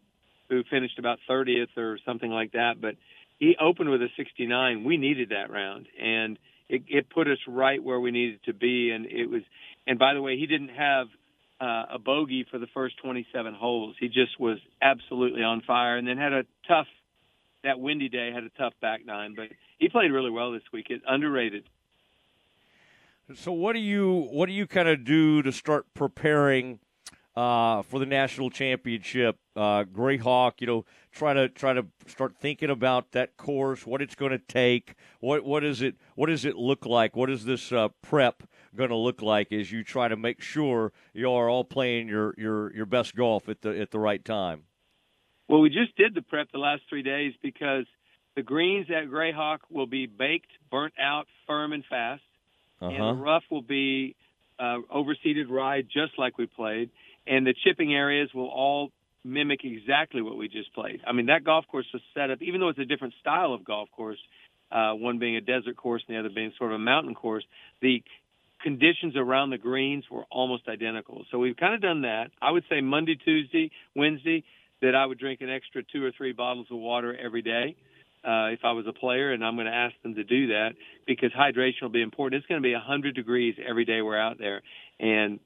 who 0.50 0.64
finished 0.70 1.00
about 1.00 1.20
30th 1.30 1.76
or 1.78 1.98
something 2.06 2.30
like 2.30 2.54
that. 2.54 2.76
But 2.80 2.96
he 3.38 3.56
opened 3.60 3.90
with 3.90 4.02
a 4.02 4.10
69. 4.16 4.84
We 4.84 4.98
needed 4.98 5.30
that 5.30 5.52
round, 5.52 5.88
and 6.02 6.38
it, 6.70 6.84
it 6.88 7.10
put 7.10 7.28
us 7.28 7.38
right 7.48 7.82
where 7.84 8.00
we 8.00 8.12
needed 8.12 8.40
to 8.46 8.54
be. 8.54 8.92
And 8.92 9.06
it 9.06 9.30
was. 9.30 9.42
And 9.86 9.98
by 9.98 10.14
the 10.14 10.22
way, 10.22 10.38
he 10.38 10.48
didn't 10.48 10.70
have 10.70 11.08
uh, 11.60 11.86
a 11.94 12.00
bogey 12.00 12.46
for 12.50 12.60
the 12.60 12.68
first 12.74 12.98
27 12.98 13.54
holes. 13.54 13.96
He 14.00 14.08
just 14.08 14.40
was 14.40 14.60
absolutely 14.82 15.44
on 15.44 15.62
fire, 15.62 15.98
and 15.98 16.08
then 16.08 16.18
had 16.18 16.34
a 16.34 16.44
tough 16.68 16.88
that 17.64 17.80
windy 17.80 18.10
day 18.10 18.32
had 18.34 18.44
a 18.44 18.50
tough 18.50 18.74
back 18.82 19.06
nine, 19.06 19.34
but 19.36 19.48
he 19.78 19.90
played 19.90 20.12
really 20.12 20.30
well 20.32 20.52
this 20.52 20.64
week. 20.72 20.88
It 20.90 21.02
underrated. 21.08 21.64
So 23.36 23.52
what 23.52 23.74
do 23.74 23.80
you 23.80 24.28
what 24.32 24.46
do 24.46 24.54
you 24.54 24.66
kind 24.66 24.88
of 24.88 25.04
do 25.04 25.42
to 25.42 25.52
start 25.52 25.86
preparing 25.94 26.80
uh, 27.36 27.82
for 27.82 28.00
the 28.00 28.06
national 28.06 28.50
championship? 28.50 29.38
Uh, 29.54 29.84
Grayhawk, 29.84 30.62
you 30.62 30.68
know, 30.68 30.86
try 31.12 31.34
to 31.34 31.50
try 31.50 31.74
to 31.74 31.88
start 32.06 32.36
thinking 32.38 32.70
about 32.70 33.12
that 33.12 33.36
course, 33.36 33.86
what 33.86 34.02
it's 34.02 34.16
going 34.16 34.32
to 34.32 34.40
take, 34.40 34.96
what 35.20 35.44
what 35.44 35.66
is 35.66 35.82
it 35.82 35.96
what 36.16 36.28
does 36.28 36.46
it 36.46 36.56
look 36.56 36.86
like, 36.86 37.18
what 37.18 37.30
is 37.30 37.44
this 37.44 37.74
uh, 37.74 37.90
prep 38.02 38.44
going 38.78 38.90
to 38.90 38.96
look 38.96 39.22
like 39.22 39.52
as 39.52 39.72
you 39.72 39.84
try 39.84 40.08
to 40.08 40.16
make 40.16 40.42
sure 40.42 40.94
you 41.14 41.30
are 41.32 41.50
all 41.50 41.64
playing 41.64 42.08
your, 42.08 42.34
your, 42.38 42.74
your 42.74 42.86
best 42.86 43.16
golf 43.16 43.50
at 43.50 43.62
the 43.62 43.80
at 43.80 43.92
the 43.92 44.00
right 44.00 44.24
time? 44.24 44.64
Well, 45.48 45.62
we 45.62 45.70
just 45.70 45.96
did 45.98 46.14
the 46.14 46.22
prep 46.22 46.52
the 46.52 46.58
last 46.58 46.84
three 46.90 47.04
days 47.04 47.34
because 47.42 47.86
the 48.36 48.44
greens 48.44 48.88
at 48.90 49.10
Grayhawk 49.10 49.60
will 49.70 49.88
be 49.88 50.06
baked, 50.06 50.52
burnt 50.70 50.94
out, 51.00 51.28
firm 51.48 51.74
and 51.74 51.84
fast, 51.90 52.22
uh-huh. 52.82 52.92
and 52.92 53.00
the 53.00 53.04
uh-huh. 53.04 53.22
rough 53.22 53.44
will 53.50 53.62
be 53.62 54.16
uh, 54.60 54.78
overseeded 54.94 55.50
ride 55.50 55.88
just 55.92 56.18
like 56.18 56.38
we 56.38 56.46
played, 56.46 56.90
and 57.26 57.48
the 57.48 57.56
chipping 57.64 57.94
areas 57.94 58.30
will 58.34 58.48
all 58.48 58.92
mimic 59.24 59.62
exactly 59.64 60.22
what 60.22 60.38
we 60.38 60.48
just 60.48 60.74
played. 60.74 61.02
I 61.06 61.14
mean, 61.14 61.28
that 61.28 61.44
golf 61.44 61.66
course 61.68 61.86
was 61.94 62.02
set 62.14 62.30
up, 62.32 62.42
even 62.42 62.60
though 62.60 62.70
it's 62.70 62.80
a 62.80 62.86
different 62.86 63.14
style 63.20 63.54
of 63.54 63.64
golf 63.64 63.90
course, 63.92 64.20
uh, 64.72 64.92
one 64.94 65.20
being 65.20 65.36
a 65.36 65.42
desert 65.42 65.78
course 65.78 66.04
and 66.08 66.16
the 66.16 66.20
other 66.20 66.30
being 66.34 66.52
sort 66.58 66.72
of 66.72 66.76
a 66.76 66.84
mountain 66.84 67.16
course. 67.16 67.44
The 67.82 68.04
conditions 68.62 69.16
around 69.16 69.50
the 69.52 69.58
greens 69.58 70.06
were 70.10 70.26
almost 70.32 70.68
identical. 70.68 71.26
So 71.32 71.40
we've 71.40 71.58
kind 71.58 71.74
of 71.74 71.82
done 71.82 72.02
that. 72.02 72.32
I 72.42 72.52
would 72.52 72.64
say 72.70 72.82
Monday, 72.82 73.16
Tuesday, 73.16 73.72
Wednesday 73.96 74.44
that 74.82 74.96
I 74.96 75.06
would 75.06 75.20
drink 75.20 75.42
an 75.42 75.50
extra 75.50 75.84
two 75.84 76.04
or 76.04 76.12
three 76.16 76.34
bottles 76.34 76.68
of 76.72 76.78
water 76.78 77.16
every 77.16 77.42
day 77.42 77.76
uh, 78.24 78.52
if 78.52 78.60
I 78.64 78.72
was 78.74 78.86
a 78.88 78.94
player, 78.94 79.32
and 79.32 79.44
I'm 79.44 79.56
going 79.56 79.68
to 79.68 79.74
ask 79.74 79.96
them 80.04 80.16
to 80.16 80.24
do 80.24 80.48
that 80.48 80.72
because 81.06 81.32
hydration 81.32 81.84
will 81.84 81.90
be 81.90 82.02
important. 82.02 82.40
It's 82.40 82.48
going 82.48 82.62
to 82.62 82.66
be 82.66 82.74
100 82.74 83.16
degrees 83.16 83.56
every 83.66 83.86
day 83.86 84.02
we're 84.02 84.20
out 84.20 84.38
there, 84.38 84.62
and 85.00 85.40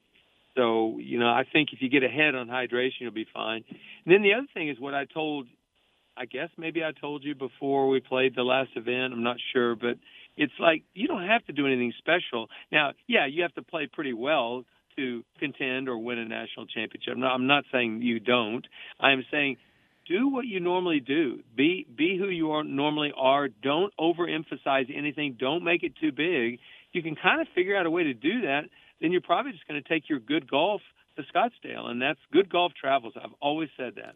so 0.55 0.97
you 0.99 1.19
know 1.19 1.27
I 1.27 1.43
think 1.51 1.69
if 1.73 1.81
you 1.81 1.89
get 1.89 2.03
ahead 2.03 2.35
on 2.35 2.47
hydration, 2.47 3.01
you'll 3.01 3.11
be 3.11 3.27
fine. 3.33 3.63
And 3.69 4.13
then 4.13 4.21
the 4.23 4.33
other 4.33 4.47
thing 4.53 4.69
is 4.69 4.79
what 4.79 4.93
I 4.93 5.05
told, 5.05 5.47
I 6.17 6.25
guess 6.25 6.49
maybe 6.57 6.83
I 6.83 6.91
told 6.91 7.23
you 7.23 7.35
before 7.35 7.87
we 7.87 7.99
played 7.99 8.35
the 8.35 8.43
last 8.43 8.71
event. 8.75 9.13
I'm 9.13 9.23
not 9.23 9.37
sure, 9.53 9.75
but 9.75 9.97
it's 10.37 10.53
like 10.59 10.83
you 10.93 11.07
don't 11.07 11.27
have 11.27 11.45
to 11.45 11.53
do 11.53 11.67
anything 11.67 11.93
special. 11.97 12.47
Now, 12.71 12.91
yeah, 13.07 13.25
you 13.25 13.43
have 13.43 13.53
to 13.55 13.61
play 13.61 13.87
pretty 13.91 14.13
well 14.13 14.63
to 14.95 15.23
contend 15.39 15.87
or 15.87 15.97
win 15.97 16.19
a 16.19 16.25
national 16.25 16.65
championship. 16.67 17.17
No, 17.17 17.27
I'm 17.27 17.47
not 17.47 17.63
saying 17.71 18.01
you 18.01 18.19
don't. 18.19 18.65
I'm 18.99 19.23
saying 19.31 19.57
do 20.07 20.29
what 20.29 20.45
you 20.45 20.59
normally 20.59 20.99
do. 20.99 21.39
Be 21.55 21.85
be 21.95 22.17
who 22.17 22.27
you 22.27 22.51
are 22.51 22.63
normally 22.63 23.13
are. 23.15 23.47
Don't 23.47 23.93
overemphasize 23.99 24.95
anything. 24.95 25.37
Don't 25.39 25.63
make 25.63 25.83
it 25.83 25.93
too 26.01 26.11
big. 26.11 26.59
You 26.91 27.01
can 27.01 27.15
kind 27.15 27.41
of 27.41 27.47
figure 27.55 27.77
out 27.77 27.85
a 27.85 27.91
way 27.91 28.03
to 28.03 28.13
do 28.13 28.41
that. 28.41 28.63
Then 28.99 29.11
you're 29.11 29.21
probably 29.21 29.51
just 29.51 29.67
going 29.67 29.81
to 29.81 29.87
take 29.87 30.09
your 30.09 30.19
good 30.19 30.49
golf 30.49 30.81
to 31.15 31.23
Scottsdale, 31.23 31.87
and 31.87 32.01
that's 32.01 32.19
good 32.31 32.49
golf 32.49 32.73
travels. 32.79 33.13
I've 33.15 33.33
always 33.41 33.69
said 33.77 33.93
that. 33.95 34.15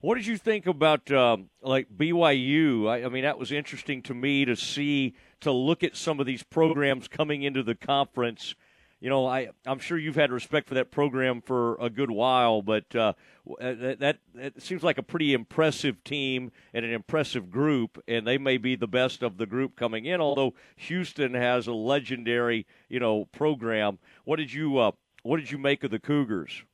What 0.00 0.16
did 0.16 0.26
you 0.26 0.36
think 0.36 0.66
about 0.66 1.10
um, 1.10 1.48
like 1.62 1.88
BYU? 1.96 2.88
I, 2.88 3.04
I, 3.04 3.08
mean, 3.08 3.24
that 3.24 3.38
was 3.38 3.50
interesting 3.50 4.02
to 4.02 4.14
me 4.14 4.44
to 4.44 4.54
see 4.54 5.14
to 5.40 5.50
look 5.50 5.82
at 5.82 5.96
some 5.96 6.20
of 6.20 6.26
these 6.26 6.42
programs 6.42 7.08
coming 7.08 7.42
into 7.42 7.62
the 7.62 7.74
conference. 7.74 8.54
You 9.00 9.08
know, 9.08 9.26
I 9.26 9.48
I'm 9.64 9.78
sure 9.78 9.96
you've 9.96 10.16
had 10.16 10.30
respect 10.30 10.68
for 10.68 10.74
that 10.74 10.90
program 10.90 11.40
for 11.40 11.76
a 11.80 11.88
good 11.88 12.10
while, 12.10 12.60
but 12.60 12.94
uh, 12.94 13.14
uh 13.60 13.74
that, 13.74 14.00
that 14.00 14.18
that 14.34 14.62
seems 14.62 14.82
like 14.82 14.98
a 14.98 15.02
pretty 15.02 15.32
impressive 15.32 16.02
team 16.04 16.50
and 16.74 16.84
an 16.84 16.92
impressive 16.92 17.50
group, 17.50 18.02
and 18.06 18.26
they 18.26 18.38
may 18.38 18.58
be 18.58 18.76
the 18.76 18.86
best 18.86 19.22
of 19.22 19.38
the 19.38 19.46
group 19.46 19.76
coming 19.76 20.04
in. 20.04 20.20
Although 20.20 20.54
Houston 20.76 21.32
has 21.34 21.66
a 21.66 21.72
legendary, 21.72 22.66
you 22.88 23.00
know, 23.00 23.26
program. 23.26 23.98
What 24.24 24.36
did 24.36 24.52
you 24.52 24.78
uh, 24.78 24.92
What 25.22 25.38
did 25.38 25.50
you 25.50 25.58
make 25.58 25.84
of 25.84 25.90
the 25.90 25.98
Cougars? 25.98 26.64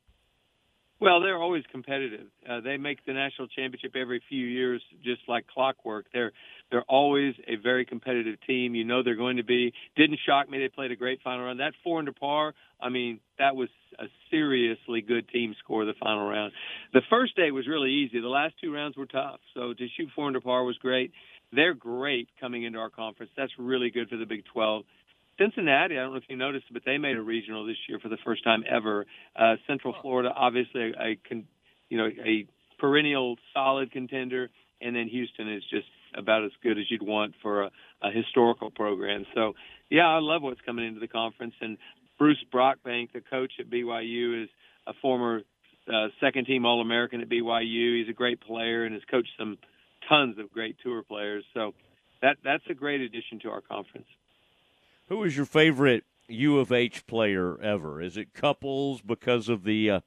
Well, 1.02 1.20
they're 1.20 1.42
always 1.42 1.64
competitive. 1.72 2.28
Uh, 2.48 2.60
they 2.60 2.76
make 2.76 3.04
the 3.04 3.12
national 3.12 3.48
championship 3.48 3.96
every 3.96 4.22
few 4.28 4.46
years, 4.46 4.80
just 5.02 5.22
like 5.26 5.48
clockwork. 5.48 6.06
They're 6.12 6.30
they're 6.70 6.84
always 6.88 7.34
a 7.48 7.56
very 7.56 7.84
competitive 7.84 8.36
team. 8.46 8.76
You 8.76 8.84
know 8.84 9.02
they're 9.02 9.16
going 9.16 9.38
to 9.38 9.42
be. 9.42 9.72
Didn't 9.96 10.20
shock 10.24 10.48
me. 10.48 10.60
They 10.60 10.68
played 10.68 10.92
a 10.92 10.96
great 10.96 11.18
final 11.24 11.44
round. 11.44 11.58
That 11.58 11.72
four 11.82 11.98
under 11.98 12.12
par. 12.12 12.54
I 12.80 12.88
mean, 12.88 13.18
that 13.40 13.56
was 13.56 13.68
a 13.98 14.04
seriously 14.30 15.00
good 15.00 15.28
team 15.30 15.56
score 15.58 15.84
the 15.84 15.94
final 16.00 16.30
round. 16.30 16.52
The 16.92 17.02
first 17.10 17.34
day 17.34 17.50
was 17.50 17.66
really 17.66 17.90
easy. 17.90 18.20
The 18.20 18.28
last 18.28 18.54
two 18.62 18.72
rounds 18.72 18.96
were 18.96 19.06
tough. 19.06 19.40
So 19.54 19.74
to 19.74 19.86
shoot 19.96 20.08
four 20.14 20.28
under 20.28 20.40
par 20.40 20.62
was 20.62 20.78
great. 20.78 21.10
They're 21.52 21.74
great 21.74 22.28
coming 22.40 22.62
into 22.62 22.78
our 22.78 22.90
conference. 22.90 23.32
That's 23.36 23.52
really 23.58 23.90
good 23.90 24.08
for 24.08 24.16
the 24.16 24.24
Big 24.24 24.44
12. 24.52 24.84
Cincinnati, 25.38 25.98
I 25.98 26.02
don't 26.02 26.12
know 26.12 26.18
if 26.18 26.24
you 26.28 26.36
noticed, 26.36 26.66
but 26.72 26.82
they 26.84 26.98
made 26.98 27.16
a 27.16 27.22
regional 27.22 27.66
this 27.66 27.76
year 27.88 27.98
for 27.98 28.08
the 28.08 28.18
first 28.24 28.44
time 28.44 28.64
ever. 28.68 29.06
Uh, 29.34 29.56
Central 29.66 29.94
Florida, 30.02 30.30
obviously, 30.34 30.92
a, 30.92 31.02
a 31.02 31.18
con, 31.28 31.44
you 31.88 31.98
know 31.98 32.06
a 32.06 32.46
perennial 32.78 33.36
solid 33.54 33.92
contender, 33.92 34.50
and 34.80 34.94
then 34.94 35.08
Houston 35.08 35.52
is 35.52 35.62
just 35.70 35.86
about 36.14 36.44
as 36.44 36.50
good 36.62 36.78
as 36.78 36.84
you'd 36.90 37.02
want 37.02 37.34
for 37.40 37.62
a, 37.62 37.70
a 38.02 38.10
historical 38.10 38.70
program. 38.70 39.24
So, 39.34 39.54
yeah, 39.88 40.06
I 40.06 40.18
love 40.18 40.42
what's 40.42 40.60
coming 40.60 40.86
into 40.86 41.00
the 41.00 41.08
conference. 41.08 41.54
And 41.60 41.78
Bruce 42.18 42.44
Brockbank, 42.52 43.12
the 43.12 43.20
coach 43.20 43.52
at 43.58 43.70
BYU, 43.70 44.44
is 44.44 44.48
a 44.86 44.92
former 45.00 45.42
uh, 45.88 46.08
second 46.20 46.46
team 46.46 46.66
All 46.66 46.80
American 46.80 47.20
at 47.20 47.28
BYU. 47.28 48.00
He's 48.00 48.08
a 48.08 48.12
great 48.12 48.40
player 48.40 48.84
and 48.84 48.94
has 48.94 49.02
coached 49.10 49.32
some 49.38 49.58
tons 50.08 50.38
of 50.38 50.52
great 50.52 50.76
tour 50.82 51.02
players. 51.02 51.44
So 51.54 51.72
that 52.20 52.36
that's 52.44 52.64
a 52.68 52.74
great 52.74 53.00
addition 53.00 53.40
to 53.40 53.50
our 53.50 53.60
conference. 53.60 54.06
Who 55.12 55.24
is 55.24 55.36
your 55.36 55.44
favorite 55.44 56.04
U 56.28 56.58
of 56.58 56.72
H 56.72 57.06
player 57.06 57.60
ever? 57.60 58.00
Is 58.00 58.16
it 58.16 58.32
Couples 58.32 59.02
because 59.02 59.50
of 59.50 59.62
the? 59.62 59.90
Uh, 59.90 60.00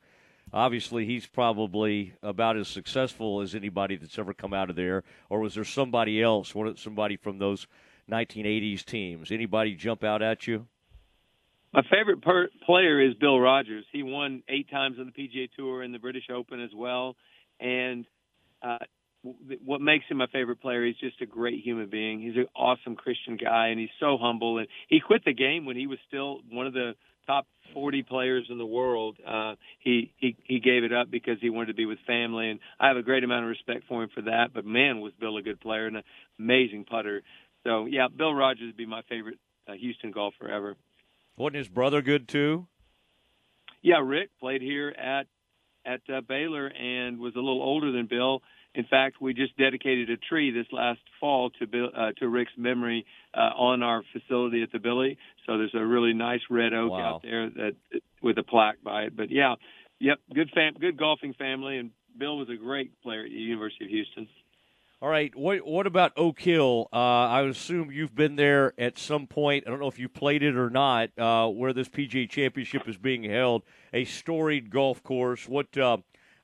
obviously, 0.52 1.06
he's 1.06 1.28
probably 1.28 2.16
about 2.24 2.58
as 2.58 2.68
successful 2.68 3.40
as 3.42 3.54
anybody 3.54 3.98
that's 3.98 4.18
ever 4.18 4.34
come 4.34 4.52
out 4.52 4.72
of 4.72 4.76
there. 4.76 5.04
Or 5.30 5.42
was 5.42 5.54
there 5.54 5.64
somebody 5.64 6.24
else? 6.24 6.56
Somebody 6.78 7.18
from 7.18 7.38
those 7.38 7.68
1980s 8.10 8.84
teams? 8.84 9.30
Anybody 9.30 9.76
jump 9.76 10.04
out 10.04 10.24
at 10.24 10.48
you? 10.48 10.66
My 11.72 11.84
favorite 11.84 12.24
per- 12.24 12.50
player 12.66 13.00
is 13.00 13.14
Bill 13.14 13.40
Rogers. 13.40 13.86
He 13.92 14.02
won 14.02 14.42
eight 14.50 14.72
times 14.72 14.98
on 15.00 15.06
the 15.06 15.12
PGA 15.12 15.52
Tour 15.56 15.84
and 15.84 15.94
the 15.94 16.00
British 16.00 16.32
Open 16.34 16.60
as 16.60 16.72
well, 16.76 17.16
and 17.60 18.08
uh, 18.64 18.80
what 19.64 19.82
makes 19.82 20.06
him 20.10 20.18
my 20.18 20.28
favorite 20.28 20.62
player. 20.62 20.86
He's 20.86 20.98
just 20.98 21.22
a 21.22 21.26
great 21.26 21.64
human 21.64 21.90
being. 21.90 22.22
He's 22.22 22.36
an 22.36 22.48
awesome 22.56 22.96
Christian 22.96 23.38
guy, 23.38 23.68
and 23.68 23.80
he's 23.80 23.90
so 24.00 24.18
humble. 24.20 24.58
And 24.60 24.68
he 24.88 25.00
quit 25.00 25.24
the 25.26 25.34
game 25.34 25.66
when 25.66 25.76
he 25.76 25.88
was 25.88 26.00
still 26.08 26.42
one 26.50 26.68
of 26.68 26.74
the 26.74 26.94
top 27.26 27.48
40 27.74 28.04
players 28.04 28.48
in 28.50 28.58
the 28.58 28.66
world. 28.66 29.18
Uh, 29.26 29.56
he 29.80 30.14
he 30.18 30.38
he 30.44 30.60
gave 30.60 30.84
it 30.84 30.94
up 30.94 31.10
because 31.10 31.38
he 31.42 31.50
wanted 31.50 31.68
to 31.68 31.74
be 31.74 31.86
with 31.86 32.00
family, 32.06 32.50
and 32.50 32.60
I 32.80 32.88
have 32.88 32.98
a 32.98 33.04
great 33.04 33.24
amount 33.24 33.44
of 33.44 33.50
respect 33.50 33.86
for 33.88 34.04
him 34.04 34.10
for 34.14 34.22
that. 34.24 34.54
But 34.54 34.66
man, 34.66 35.02
was 35.02 35.14
Bill 35.20 35.38
a 35.38 35.42
good 35.42 35.60
player 35.60 35.88
and 35.88 35.98
an 35.98 36.04
amazing 36.40 36.86
putter. 36.86 37.24
So 37.64 37.86
yeah, 37.86 38.08
Bill 38.16 38.34
Rogers 38.34 38.68
would 38.68 38.78
be 38.78 38.86
my 38.86 39.02
favorite 39.10 39.40
uh, 39.68 39.74
Houston 39.74 40.12
golfer 40.12 40.48
ever. 40.48 40.76
Wasn't 41.38 41.56
his 41.56 41.68
brother 41.68 42.02
good 42.02 42.28
too? 42.28 42.68
Yeah, 43.82 44.02
Rick 44.04 44.30
played 44.40 44.62
here 44.62 44.90
at 44.90 45.28
at 45.86 46.02
uh, 46.10 46.22
Baylor 46.22 46.68
and 46.68 47.20
was 47.20 47.36
a 47.36 47.40
little 47.40 47.62
older 47.62 47.92
than 47.92 48.08
Bill 48.08 48.42
in 48.76 48.86
fact, 48.86 49.22
we 49.22 49.34
just 49.34 49.58
dedicated 49.58 50.10
a 50.10 50.18
tree 50.18 50.52
this 50.52 50.68
last 50.72 51.00
fall 51.20 51.50
to 51.60 51.68
Bill, 51.68 51.90
uh, 51.96 52.12
to 52.20 52.28
Rick's 52.28 52.52
memory 52.58 53.06
uh, 53.34 53.52
on 53.58 53.84
our 53.84 54.04
facility 54.12 54.64
at 54.64 54.72
the 54.72 54.80
Billy. 54.80 55.18
So 55.46 55.58
there's 55.58 55.74
a 55.74 55.86
really 55.86 56.14
nice 56.14 56.42
red 56.50 56.74
oak 56.74 56.92
wow. 56.92 57.16
out 57.16 57.24
there 57.24 57.50
that 57.50 57.76
with 58.22 58.38
a 58.38 58.44
plaque 58.44 58.84
by 58.84 59.04
it. 59.04 59.16
But 59.16 59.32
yeah, 59.32 59.56
yep, 60.00 60.20
good 60.34 60.50
fam- 60.54 60.76
good 60.80 60.98
golfing 60.98 61.34
family, 61.34 61.78
and 61.78 61.92
Bill 62.18 62.38
was 62.38 62.50
a 62.50 62.56
great 62.56 63.02
player 63.02 63.24
at 63.24 63.30
the 63.30 63.36
University 63.36 63.86
of 63.86 63.92
Houston. 63.92 64.28
All 65.02 65.10
right, 65.10 65.36
what 65.36 65.66
what 65.66 65.88
about 65.88 66.14
Oak 66.18 66.40
Hill? 66.40 66.88
Uh, 66.92 66.98
I 66.98 67.42
assume 67.44 67.92
you've 67.92 68.16
been 68.16 68.38
there 68.38 68.74
at 68.78 68.98
some 68.98 69.28
point. 69.28 69.66
I 69.68 69.70
don't 69.70 69.80
know 69.80 69.88
if 69.88 70.00
you 70.00 70.10
played 70.10 70.42
it 70.42 70.56
or 70.56 70.70
not. 70.70 71.10
Uh, 71.18 71.48
where 71.48 71.74
this 71.74 71.90
PGA 71.90 72.30
Championship 72.30 72.88
is 72.88 72.98
being 72.98 73.24
held, 73.24 73.64
a 73.94 74.06
storied 74.06 74.70
golf 74.70 75.04
course. 75.04 75.48
What 75.48 75.78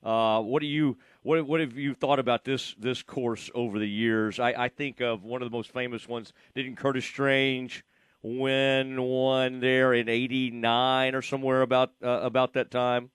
uh, 0.02 0.40
what 0.40 0.60
do 0.60 0.66
you 0.66 0.98
what 1.22 1.46
what 1.46 1.60
have 1.60 1.76
you 1.76 1.94
thought 1.94 2.18
about 2.18 2.44
this 2.44 2.74
this 2.78 3.02
course 3.02 3.50
over 3.54 3.78
the 3.78 3.88
years? 3.88 4.40
I, 4.40 4.52
I 4.64 4.68
think 4.68 5.00
of 5.00 5.22
one 5.22 5.42
of 5.42 5.50
the 5.50 5.56
most 5.56 5.72
famous 5.72 6.08
ones. 6.08 6.32
Didn't 6.54 6.76
Curtis 6.76 7.04
Strange 7.04 7.84
win 8.22 9.00
one 9.00 9.60
there 9.60 9.94
in 9.94 10.08
'89 10.08 11.14
or 11.14 11.22
somewhere 11.22 11.62
about 11.62 11.92
uh, 12.02 12.20
about 12.22 12.54
that 12.54 12.70
time? 12.70 13.10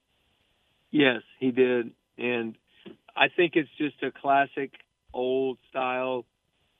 Yes, 0.89 1.21
he 1.39 1.51
did, 1.51 1.91
and 2.17 2.57
I 3.15 3.27
think 3.27 3.53
it's 3.55 3.69
just 3.77 4.01
a 4.03 4.11
classic 4.11 4.71
old 5.13 5.57
style 5.69 6.25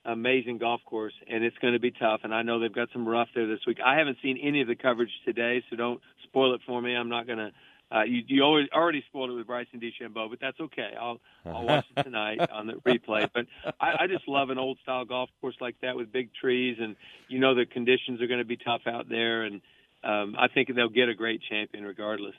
amazing 0.07 0.57
golf 0.57 0.79
course, 0.85 1.13
and 1.29 1.43
it's 1.43 1.57
going 1.57 1.73
to 1.73 1.79
be 1.79 1.91
tough. 1.91 2.21
And 2.23 2.33
I 2.33 2.41
know 2.41 2.59
they've 2.59 2.73
got 2.73 2.87
some 2.93 3.07
rough 3.07 3.27
there 3.35 3.45
this 3.45 3.59
week. 3.67 3.79
I 3.85 3.97
haven't 3.97 4.17
seen 4.23 4.39
any 4.41 4.61
of 4.61 4.67
the 4.67 4.75
coverage 4.75 5.11
today, 5.25 5.63
so 5.69 5.75
don't 5.75 5.99
spoil 6.23 6.55
it 6.55 6.61
for 6.65 6.81
me. 6.81 6.95
I'm 6.95 7.09
not 7.09 7.27
going 7.27 7.39
to 7.39 7.51
uh, 7.89 8.03
you 8.03 8.22
you 8.27 8.44
always, 8.44 8.67
already 8.74 9.03
spoiled 9.08 9.29
it 9.29 9.34
with 9.34 9.48
Bryson 9.48 9.79
DeChambeau, 9.79 10.29
but 10.29 10.39
that's 10.41 10.60
okay. 10.60 10.91
I'll 11.00 11.20
I'll 11.46 11.65
watch 11.65 11.86
it 11.96 12.03
tonight 12.03 12.39
on 12.51 12.67
the 12.67 12.74
replay. 12.74 13.29
But 13.34 13.46
I, 13.79 14.03
I 14.03 14.08
just 14.08 14.27
love 14.27 14.50
an 14.50 14.58
old 14.58 14.77
style 14.84 15.06
golf 15.06 15.29
course 15.39 15.56
like 15.62 15.75
that 15.82 15.96
with 15.96 16.12
big 16.12 16.29
trees, 16.34 16.77
and 16.82 16.96
you 17.29 17.39
know 17.39 17.56
the 17.56 17.65
conditions 17.65 18.22
are 18.22 18.27
going 18.27 18.39
to 18.39 18.46
be 18.46 18.58
tough 18.58 18.82
out 18.88 19.08
there, 19.08 19.44
and 19.44 19.62
um, 20.03 20.36
I 20.38 20.48
think 20.50 20.74
they'll 20.75 20.89
get 20.89 21.08
a 21.08 21.15
great 21.15 21.41
champion 21.50 21.86
regardless. 21.86 22.36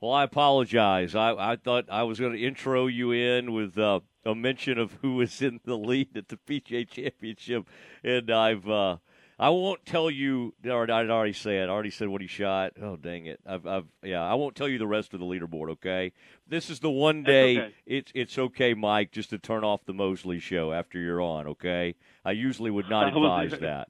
Well, 0.00 0.12
I 0.12 0.24
apologize. 0.24 1.14
I, 1.14 1.32
I 1.32 1.56
thought 1.56 1.86
I 1.90 2.02
was 2.02 2.20
going 2.20 2.32
to 2.32 2.44
intro 2.44 2.86
you 2.86 3.12
in 3.12 3.52
with 3.52 3.78
uh, 3.78 4.00
a 4.26 4.34
mention 4.34 4.78
of 4.78 4.92
who 5.00 5.14
was 5.14 5.40
in 5.40 5.60
the 5.64 5.78
lead 5.78 6.16
at 6.16 6.28
the 6.28 6.36
PGA 6.36 6.88
Championship, 6.88 7.66
and 8.04 8.30
I've 8.30 8.68
uh, 8.68 8.96
I 9.38 9.50
won't 9.50 9.84
tell 9.84 10.10
you. 10.10 10.54
I 10.64 10.68
already 10.70 11.34
said. 11.34 11.68
I 11.68 11.72
already 11.72 11.90
said 11.90 12.08
what 12.08 12.22
he 12.22 12.26
shot. 12.26 12.72
Oh 12.80 12.96
dang 12.96 13.26
it! 13.26 13.38
I've, 13.46 13.66
I've, 13.66 13.84
yeah. 14.02 14.22
I 14.22 14.34
won't 14.34 14.56
tell 14.56 14.68
you 14.68 14.78
the 14.78 14.86
rest 14.86 15.12
of 15.12 15.20
the 15.20 15.26
leaderboard. 15.26 15.70
Okay. 15.72 16.12
This 16.48 16.70
is 16.70 16.80
the 16.80 16.90
one 16.90 17.22
day. 17.22 17.58
Okay. 17.58 17.74
It's 17.84 18.12
it's 18.14 18.38
okay, 18.38 18.72
Mike, 18.72 19.12
just 19.12 19.30
to 19.30 19.38
turn 19.38 19.62
off 19.62 19.84
the 19.84 19.92
Mosley 19.92 20.38
show 20.38 20.72
after 20.72 20.98
you're 20.98 21.20
on. 21.20 21.46
Okay. 21.48 21.96
I 22.24 22.30
usually 22.32 22.70
would 22.70 22.88
not 22.88 23.08
advise 23.14 23.58
that 23.60 23.88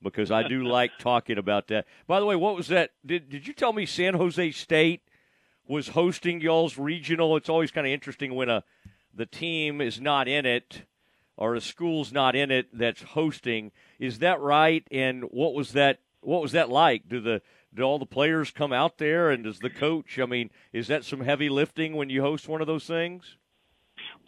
because 0.00 0.30
I 0.30 0.48
do 0.48 0.64
like 0.64 0.92
talking 0.98 1.36
about 1.36 1.68
that. 1.68 1.86
By 2.06 2.18
the 2.18 2.26
way, 2.26 2.36
what 2.36 2.56
was 2.56 2.68
that? 2.68 2.92
Did 3.04 3.28
did 3.28 3.46
you 3.46 3.52
tell 3.52 3.74
me 3.74 3.84
San 3.84 4.14
Jose 4.14 4.52
State 4.52 5.02
was 5.66 5.88
hosting 5.88 6.40
y'all's 6.40 6.78
regional? 6.78 7.36
It's 7.36 7.50
always 7.50 7.70
kind 7.70 7.86
of 7.86 7.92
interesting 7.92 8.34
when 8.34 8.48
a 8.48 8.64
the 9.14 9.26
team 9.26 9.82
is 9.82 10.00
not 10.00 10.28
in 10.28 10.46
it 10.46 10.84
or 11.36 11.54
a 11.54 11.60
school's 11.60 12.12
not 12.12 12.36
in 12.36 12.50
it 12.50 12.68
that's 12.72 13.02
hosting. 13.02 13.72
Is 13.98 14.18
that 14.18 14.40
right? 14.40 14.86
And 14.90 15.24
what 15.24 15.54
was 15.54 15.72
that? 15.72 16.00
What 16.20 16.42
was 16.42 16.52
that 16.52 16.68
like? 16.68 17.08
Do 17.08 17.20
the 17.20 17.42
do 17.74 17.82
all 17.82 17.98
the 17.98 18.06
players 18.06 18.50
come 18.50 18.72
out 18.72 18.98
there, 18.98 19.30
and 19.30 19.44
does 19.44 19.58
the 19.58 19.70
coach? 19.70 20.18
I 20.18 20.26
mean, 20.26 20.50
is 20.72 20.88
that 20.88 21.04
some 21.04 21.20
heavy 21.20 21.48
lifting 21.48 21.96
when 21.96 22.10
you 22.10 22.22
host 22.22 22.48
one 22.48 22.60
of 22.60 22.66
those 22.66 22.86
things? 22.86 23.36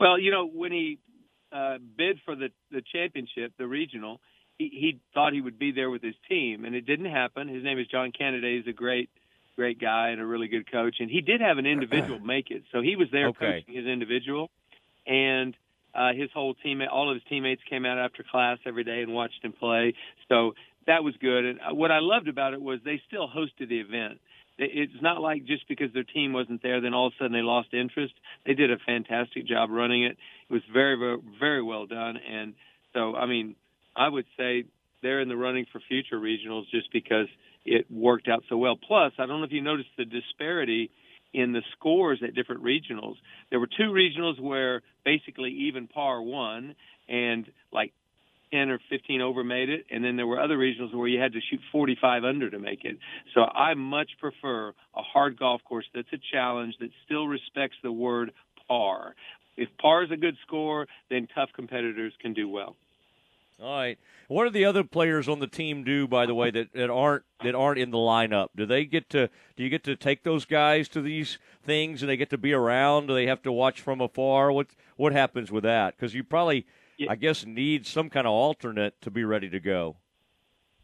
Well, 0.01 0.19
you 0.19 0.31
know, 0.31 0.47
when 0.47 0.73
he 0.73 0.99
uh, 1.53 1.79
bid 1.97 2.21
for 2.25 2.35
the 2.35 2.51
the 2.71 2.83
championship, 2.93 3.53
the 3.59 3.67
regional, 3.67 4.21
he, 4.59 4.69
he 4.69 5.01
thought 5.13 5.33
he 5.33 5.41
would 5.41 5.59
be 5.59 5.73
there 5.73 5.91
with 5.91 6.03
his 6.03 6.15
team, 6.29 6.65
and 6.65 6.75
it 6.75 6.87
didn't 6.87 7.11
happen. 7.11 7.49
His 7.49 7.63
name 7.63 7.79
is 7.79 7.87
John 7.87 8.13
Kennedy. 8.17 8.59
He's 8.59 8.67
a 8.67 8.77
great, 8.77 9.11
great 9.57 9.81
guy 9.81 10.09
and 10.09 10.21
a 10.21 10.27
really 10.27 10.49
good 10.49 10.71
coach. 10.71 10.97
And 11.01 11.11
he 11.11 11.21
did 11.21 11.41
have 11.41 11.59
an 11.59 11.67
individual 11.67 12.19
make 12.25 12.51
it, 12.51 12.65
so 12.73 12.81
he 12.81 12.97
was 12.97 13.09
there 13.13 13.29
okay. 13.29 13.63
coaching 13.63 13.75
his 13.75 13.87
individual, 13.87 14.51
and 15.07 15.55
uh, 15.95 16.13
his 16.13 16.31
whole 16.33 16.55
team, 16.55 16.81
all 16.91 17.11
of 17.11 17.15
his 17.15 17.23
teammates 17.29 17.63
came 17.69 17.85
out 17.87 17.99
after 17.99 18.25
class 18.29 18.59
every 18.67 18.85
day 18.85 19.03
and 19.03 19.13
watched 19.13 19.43
him 19.43 19.53
play. 19.53 19.95
So 20.29 20.55
that 20.87 21.05
was 21.05 21.15
good. 21.21 21.45
And 21.45 21.61
uh, 21.61 21.75
what 21.75 21.91
I 21.91 21.99
loved 22.01 22.29
about 22.29 22.53
it 22.53 22.61
was 22.61 22.81
they 22.85 23.01
still 23.07 23.29
hosted 23.29 23.69
the 23.69 23.81
event. 23.81 24.21
It's 24.57 25.03
not 25.03 25.21
like 25.21 25.47
just 25.47 25.67
because 25.67 25.93
their 25.93 26.05
team 26.05 26.33
wasn't 26.33 26.63
there, 26.63 26.81
then 26.81 26.95
all 26.95 27.09
of 27.09 27.13
a 27.15 27.17
sudden 27.19 27.33
they 27.33 27.43
lost 27.43 27.75
interest. 27.75 28.15
They 28.47 28.55
did 28.55 28.71
a 28.71 28.77
fantastic 28.87 29.49
job 29.49 29.69
running 29.69 30.05
it. 30.05 30.17
It 30.49 30.53
was 30.53 30.63
very, 30.73 30.97
very, 30.97 31.19
very 31.41 31.63
well 31.63 31.87
done. 31.87 32.17
And 32.17 32.55
so, 32.93 33.17
I 33.17 33.27
mean, 33.27 33.57
I 33.97 34.09
would 34.09 34.27
say 34.37 34.65
they're 35.03 35.21
in 35.21 35.29
the 35.29 35.37
running 35.37 35.67
for 35.73 35.81
future 35.89 36.21
regionals 36.21 36.71
just 36.71 36.93
because 36.93 37.27
it 37.65 37.91
worked 37.91 38.29
out 38.29 38.45
so 38.49 38.57
well. 38.57 38.77
Plus, 38.77 39.13
I 39.19 39.27
don't 39.27 39.41
know 39.41 39.47
if 39.47 39.53
you 39.53 39.61
noticed 39.61 39.91
the 39.99 40.05
disparity 40.05 40.91
in 41.35 41.53
the 41.53 41.63
scores 41.73 42.23
at 42.27 42.35
different 42.35 42.63
regionals. 42.63 43.17
There 43.51 43.61
were 43.61 43.67
two 43.67 43.91
regionals 43.91 44.41
where 44.41 44.83
basically 45.05 45.51
even 45.69 45.89
par 45.89 46.23
won, 46.23 46.77
and 47.09 47.45
like 47.73 47.93
10 48.53 48.71
or 48.71 48.79
15 48.89 49.21
over 49.21 49.43
made 49.43 49.69
it, 49.69 49.85
and 49.91 50.05
then 50.05 50.17
there 50.17 50.29
were 50.29 50.41
other 50.41 50.57
regionals 50.57 50.95
where 50.95 51.09
you 51.09 51.21
had 51.21 51.33
to 51.33 51.41
shoot 51.51 51.61
45 51.73 52.25
under 52.25 52.49
to 52.51 52.59
make 52.59 52.85
it. 52.85 52.97
So 53.35 53.43
I 53.43 53.75
much 53.75 54.11
prefer 54.21 54.69
a 54.95 55.03
hard 55.03 55.39
golf 55.39 55.61
course 55.65 55.87
that's 55.93 56.13
a 56.13 56.19
challenge 56.33 56.75
that 56.79 56.91
still 57.05 57.27
respects 57.27 57.77
the 57.83 57.93
word 57.93 58.31
par. 58.69 59.15
If 59.57 59.69
par 59.81 60.05
is 60.05 60.11
a 60.13 60.17
good 60.17 60.37
score, 60.47 60.87
then 61.11 61.27
tough 61.35 61.51
competitors 61.55 62.13
can 62.23 62.33
do 62.33 62.49
well. 62.49 62.77
All 63.61 63.77
right. 63.77 63.99
What 64.29 64.45
do 64.45 64.51
the 64.51 64.65
other 64.65 64.83
players 64.83 65.29
on 65.29 65.39
the 65.39 65.47
team 65.47 65.85
do, 65.85 66.09
by 66.09 66.27
the 66.27 66.35
way, 66.35 66.51
that, 66.51 66.73
that 66.73 66.91
aren't 66.91 67.25
that 67.43 67.55
aren't 67.55 67.79
in 67.79 67.91
the 67.91 67.99
lineup? 67.99 68.49
Do 68.57 68.67
they 68.67 68.85
get 68.85 69.09
to 69.11 69.29
do 69.57 69.63
you 69.63 69.71
get 69.71 69.85
to 69.85 69.95
take 69.97 70.25
those 70.25 70.45
guys 70.45 70.89
to 70.89 71.01
these 71.01 71.39
things 71.63 72.03
and 72.03 72.11
they 72.11 72.17
get 72.17 72.31
to 72.31 72.39
be 72.39 72.53
around? 72.53 73.07
Do 73.07 73.15
they 73.15 73.27
have 73.27 73.43
to 73.43 73.53
watch 73.53 73.81
from 73.81 74.01
afar? 74.01 74.51
What 74.51 74.69
what 74.97 75.13
happens 75.13 75.53
with 75.53 75.63
that? 75.63 75.97
Because 75.97 76.15
you 76.15 76.25
probably, 76.25 76.67
yeah. 76.99 77.13
I 77.13 77.15
guess, 77.15 77.47
need 77.47 77.87
some 77.87 78.11
kind 78.11 78.27
of 78.27 78.33
alternate 78.33 79.01
to 79.03 79.11
be 79.11 79.25
ready 79.25 79.49
to 79.51 79.61
go. 79.61 79.97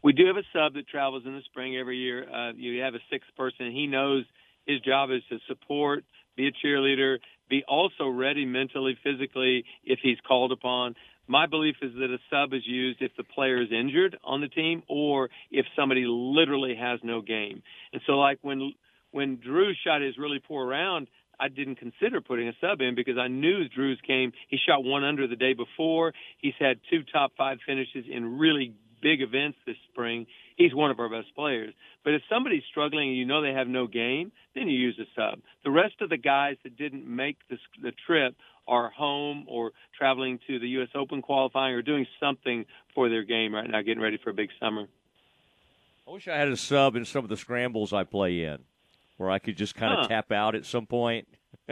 We 0.01 0.13
do 0.13 0.25
have 0.27 0.37
a 0.37 0.43
sub 0.53 0.73
that 0.75 0.87
travels 0.87 1.23
in 1.25 1.33
the 1.33 1.41
spring 1.41 1.75
every 1.77 1.97
year. 1.97 2.27
Uh, 2.27 2.53
you 2.55 2.81
have 2.81 2.95
a 2.95 3.01
sixth 3.11 3.29
person. 3.35 3.71
He 3.71 3.85
knows 3.85 4.23
his 4.65 4.79
job 4.81 5.11
is 5.11 5.21
to 5.29 5.39
support, 5.47 6.05
be 6.37 6.47
a 6.47 6.51
cheerleader, 6.65 7.17
be 7.49 7.63
also 7.67 8.07
ready 8.07 8.45
mentally, 8.45 8.97
physically 9.03 9.65
if 9.83 9.99
he's 10.01 10.17
called 10.25 10.51
upon 10.51 10.95
my 11.31 11.47
belief 11.47 11.77
is 11.81 11.93
that 11.93 12.11
a 12.11 12.19
sub 12.29 12.53
is 12.53 12.67
used 12.67 13.01
if 13.01 13.15
the 13.15 13.23
player 13.23 13.61
is 13.61 13.69
injured 13.71 14.17
on 14.23 14.41
the 14.41 14.49
team 14.49 14.83
or 14.89 15.29
if 15.49 15.65
somebody 15.77 16.03
literally 16.05 16.75
has 16.75 16.99
no 17.03 17.21
game. 17.21 17.63
And 17.93 18.01
so, 18.05 18.13
like 18.13 18.39
when 18.41 18.73
when 19.11 19.37
Drew 19.37 19.71
shot 19.85 20.01
his 20.01 20.17
really 20.17 20.39
poor 20.45 20.67
round, 20.67 21.07
I 21.39 21.47
didn't 21.47 21.77
consider 21.77 22.19
putting 22.21 22.49
a 22.49 22.53
sub 22.59 22.81
in 22.81 22.95
because 22.95 23.17
I 23.17 23.29
knew 23.29 23.67
Drew's 23.69 23.99
game. 24.05 24.33
He 24.49 24.57
shot 24.57 24.83
one 24.83 25.05
under 25.05 25.25
the 25.25 25.37
day 25.37 25.53
before. 25.53 26.13
He's 26.37 26.53
had 26.59 26.79
two 26.89 27.03
top 27.11 27.31
five 27.37 27.59
finishes 27.65 28.05
in 28.09 28.37
really 28.37 28.73
big 29.01 29.21
events 29.21 29.57
this 29.65 29.75
spring. 29.91 30.27
He's 30.55 30.73
one 30.73 30.91
of 30.91 30.99
our 30.99 31.09
best 31.09 31.33
players. 31.35 31.73
But 32.03 32.13
if 32.13 32.21
somebody's 32.29 32.63
struggling 32.69 33.09
and 33.09 33.17
you 33.17 33.25
know 33.25 33.41
they 33.41 33.53
have 33.53 33.67
no 33.67 33.87
game, 33.87 34.31
then 34.55 34.67
you 34.67 34.77
use 34.77 34.99
a 34.99 35.05
sub. 35.15 35.39
The 35.63 35.71
rest 35.71 35.95
of 36.01 36.09
the 36.09 36.17
guys 36.17 36.57
that 36.63 36.77
didn't 36.77 37.07
make 37.07 37.37
the, 37.49 37.57
the 37.81 37.91
trip 38.05 38.35
are 38.67 38.89
home 38.89 39.45
or 39.47 39.71
traveling 39.97 40.39
to 40.47 40.59
the 40.59 40.67
U.S. 40.69 40.89
Open 40.95 41.21
qualifying 41.21 41.73
or 41.73 41.81
doing 41.81 42.05
something 42.19 42.65
for 42.93 43.09
their 43.09 43.23
game 43.23 43.53
right 43.53 43.69
now, 43.69 43.81
getting 43.81 44.01
ready 44.01 44.19
for 44.23 44.29
a 44.29 44.33
big 44.33 44.49
summer. 44.59 44.87
I 46.07 46.11
wish 46.11 46.27
I 46.27 46.35
had 46.35 46.49
a 46.49 46.57
sub 46.57 46.95
in 46.95 47.05
some 47.05 47.23
of 47.23 47.29
the 47.29 47.37
scrambles 47.37 47.93
I 47.93 48.03
play 48.03 48.43
in, 48.43 48.59
where 49.17 49.29
I 49.29 49.39
could 49.39 49.57
just 49.57 49.75
kind 49.75 49.93
of 49.93 49.99
huh. 50.01 50.07
tap 50.07 50.31
out 50.31 50.55
at 50.55 50.65
some 50.65 50.85
point. 50.85 51.27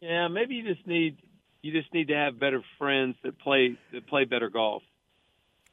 yeah, 0.00 0.28
maybe 0.28 0.54
you 0.54 0.74
just 0.74 0.86
need 0.86 1.18
you 1.62 1.72
just 1.72 1.92
need 1.94 2.08
to 2.08 2.14
have 2.14 2.40
better 2.40 2.62
friends 2.78 3.16
that 3.22 3.38
play 3.38 3.78
that 3.92 4.06
play 4.08 4.24
better 4.24 4.50
golf. 4.50 4.82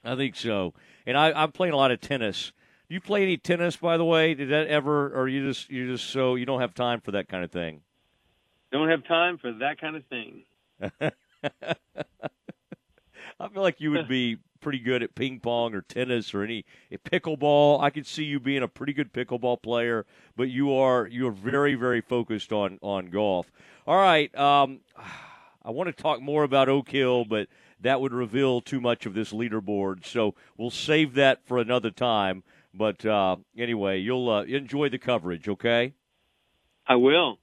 I 0.04 0.16
think 0.16 0.36
so, 0.36 0.74
and 1.06 1.18
I, 1.18 1.32
I'm 1.32 1.52
playing 1.52 1.74
a 1.74 1.78
lot 1.78 1.92
of 1.92 2.00
tennis. 2.00 2.52
Do 2.88 2.96
you 2.96 3.02
play 3.02 3.22
any 3.22 3.38
tennis, 3.38 3.76
by 3.76 3.98
the 3.98 4.06
way? 4.06 4.34
Did 4.34 4.50
that 4.50 4.68
ever, 4.68 5.10
or 5.10 5.28
you 5.28 5.48
just 5.48 5.70
you 5.70 5.88
just 5.88 6.10
so 6.10 6.36
you 6.36 6.46
don't 6.46 6.62
have 6.62 6.74
time 6.74 7.02
for 7.02 7.12
that 7.12 7.28
kind 7.28 7.44
of 7.44 7.52
thing? 7.52 7.82
Don't 8.72 8.90
have 8.90 9.06
time 9.06 9.38
for 9.38 9.52
that 9.52 9.80
kind 9.80 9.96
of 9.96 10.06
thing. 10.06 10.44
I 13.40 13.48
feel 13.48 13.62
like 13.62 13.80
you 13.80 13.92
would 13.92 14.08
be 14.08 14.38
pretty 14.60 14.80
good 14.80 15.02
at 15.02 15.16
ping 15.16 15.40
pong 15.40 15.74
or 15.74 15.82
tennis 15.82 16.34
or 16.34 16.44
any 16.44 16.66
pickleball. 17.06 17.82
I 17.82 17.90
could 17.90 18.06
see 18.06 18.24
you 18.24 18.40
being 18.40 18.64
a 18.64 18.68
pretty 18.68 18.94
good 18.94 19.14
pickleball 19.14 19.62
player, 19.62 20.06
but 20.36 20.50
you 20.50 20.74
are 20.74 21.08
you 21.08 21.28
are 21.28 21.32
very 21.32 21.76
very 21.76 22.02
focused 22.02 22.52
on 22.52 22.80
on 22.82 23.10
golf. 23.10 23.52
All 23.88 23.98
right, 23.98 24.34
um, 24.38 24.80
I 25.64 25.72
want 25.72 25.96
to 25.96 26.04
talk 26.04 26.22
more 26.22 26.44
about 26.44 26.70
Oak 26.70 26.90
Hill, 26.90 27.26
but 27.26 27.48
that 27.82 28.02
would 28.02 28.14
reveal 28.14 28.62
too 28.62 28.82
much 28.82 29.06
of 29.06 29.14
this 29.14 29.32
leaderboard, 29.32 30.06
so 30.06 30.36
we'll 30.58 30.70
save 30.70 31.14
that 31.16 31.46
for 31.46 31.58
another 31.58 31.92
time. 31.92 32.44
But 32.74 33.06
uh, 33.06 33.38
anyway, 33.58 34.00
you'll 34.00 34.30
uh, 34.30 34.44
enjoy 34.44 34.90
the 34.90 35.00
coverage, 35.00 35.48
okay? 35.48 35.94
I 36.86 36.96
will. 36.96 37.40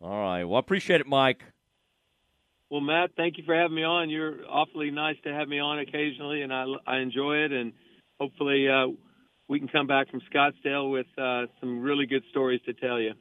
All 0.00 0.20
right. 0.20 0.44
Well, 0.44 0.56
I 0.56 0.60
appreciate 0.60 1.00
it, 1.00 1.06
Mike. 1.06 1.44
Well, 2.70 2.80
Matt, 2.80 3.10
thank 3.16 3.38
you 3.38 3.44
for 3.44 3.54
having 3.54 3.76
me 3.76 3.84
on. 3.84 4.10
You're 4.10 4.44
awfully 4.48 4.90
nice 4.90 5.16
to 5.24 5.32
have 5.32 5.48
me 5.48 5.60
on 5.60 5.78
occasionally, 5.78 6.42
and 6.42 6.52
I, 6.52 6.64
I 6.86 6.98
enjoy 6.98 7.36
it. 7.44 7.52
And 7.52 7.72
hopefully, 8.18 8.68
uh, 8.68 8.88
we 9.48 9.58
can 9.58 9.68
come 9.68 9.86
back 9.86 10.10
from 10.10 10.20
Scottsdale 10.32 10.90
with 10.90 11.06
uh, 11.16 11.46
some 11.60 11.80
really 11.80 12.06
good 12.06 12.24
stories 12.30 12.60
to 12.66 12.72
tell 12.72 13.00
you. 13.00 13.12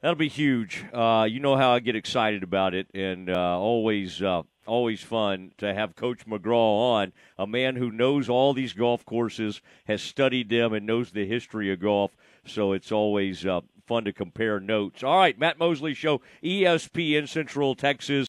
That'll 0.00 0.16
be 0.16 0.28
huge. 0.28 0.84
Uh, 0.92 1.26
you 1.30 1.40
know 1.40 1.56
how 1.56 1.72
I 1.72 1.80
get 1.80 1.96
excited 1.96 2.42
about 2.42 2.74
it, 2.74 2.88
and 2.94 3.30
uh, 3.30 3.58
always, 3.58 4.22
uh, 4.22 4.42
always 4.66 5.02
fun 5.02 5.52
to 5.58 5.72
have 5.72 5.96
Coach 5.96 6.26
McGraw 6.26 6.94
on, 6.94 7.12
a 7.38 7.46
man 7.46 7.76
who 7.76 7.90
knows 7.90 8.28
all 8.28 8.52
these 8.52 8.72
golf 8.72 9.04
courses, 9.04 9.60
has 9.86 10.02
studied 10.02 10.48
them, 10.48 10.72
and 10.72 10.86
knows 10.86 11.10
the 11.10 11.26
history 11.26 11.72
of 11.72 11.80
golf. 11.80 12.16
So 12.46 12.72
it's 12.72 12.92
always 12.92 13.44
uh, 13.44 13.60
fun 13.86 14.04
to 14.04 14.12
compare 14.12 14.60
notes. 14.60 15.02
All 15.02 15.18
right, 15.18 15.38
Matt 15.38 15.58
Mosley 15.58 15.94
Show, 15.94 16.20
ESPN 16.42 17.28
Central 17.28 17.74
Texas. 17.74 18.24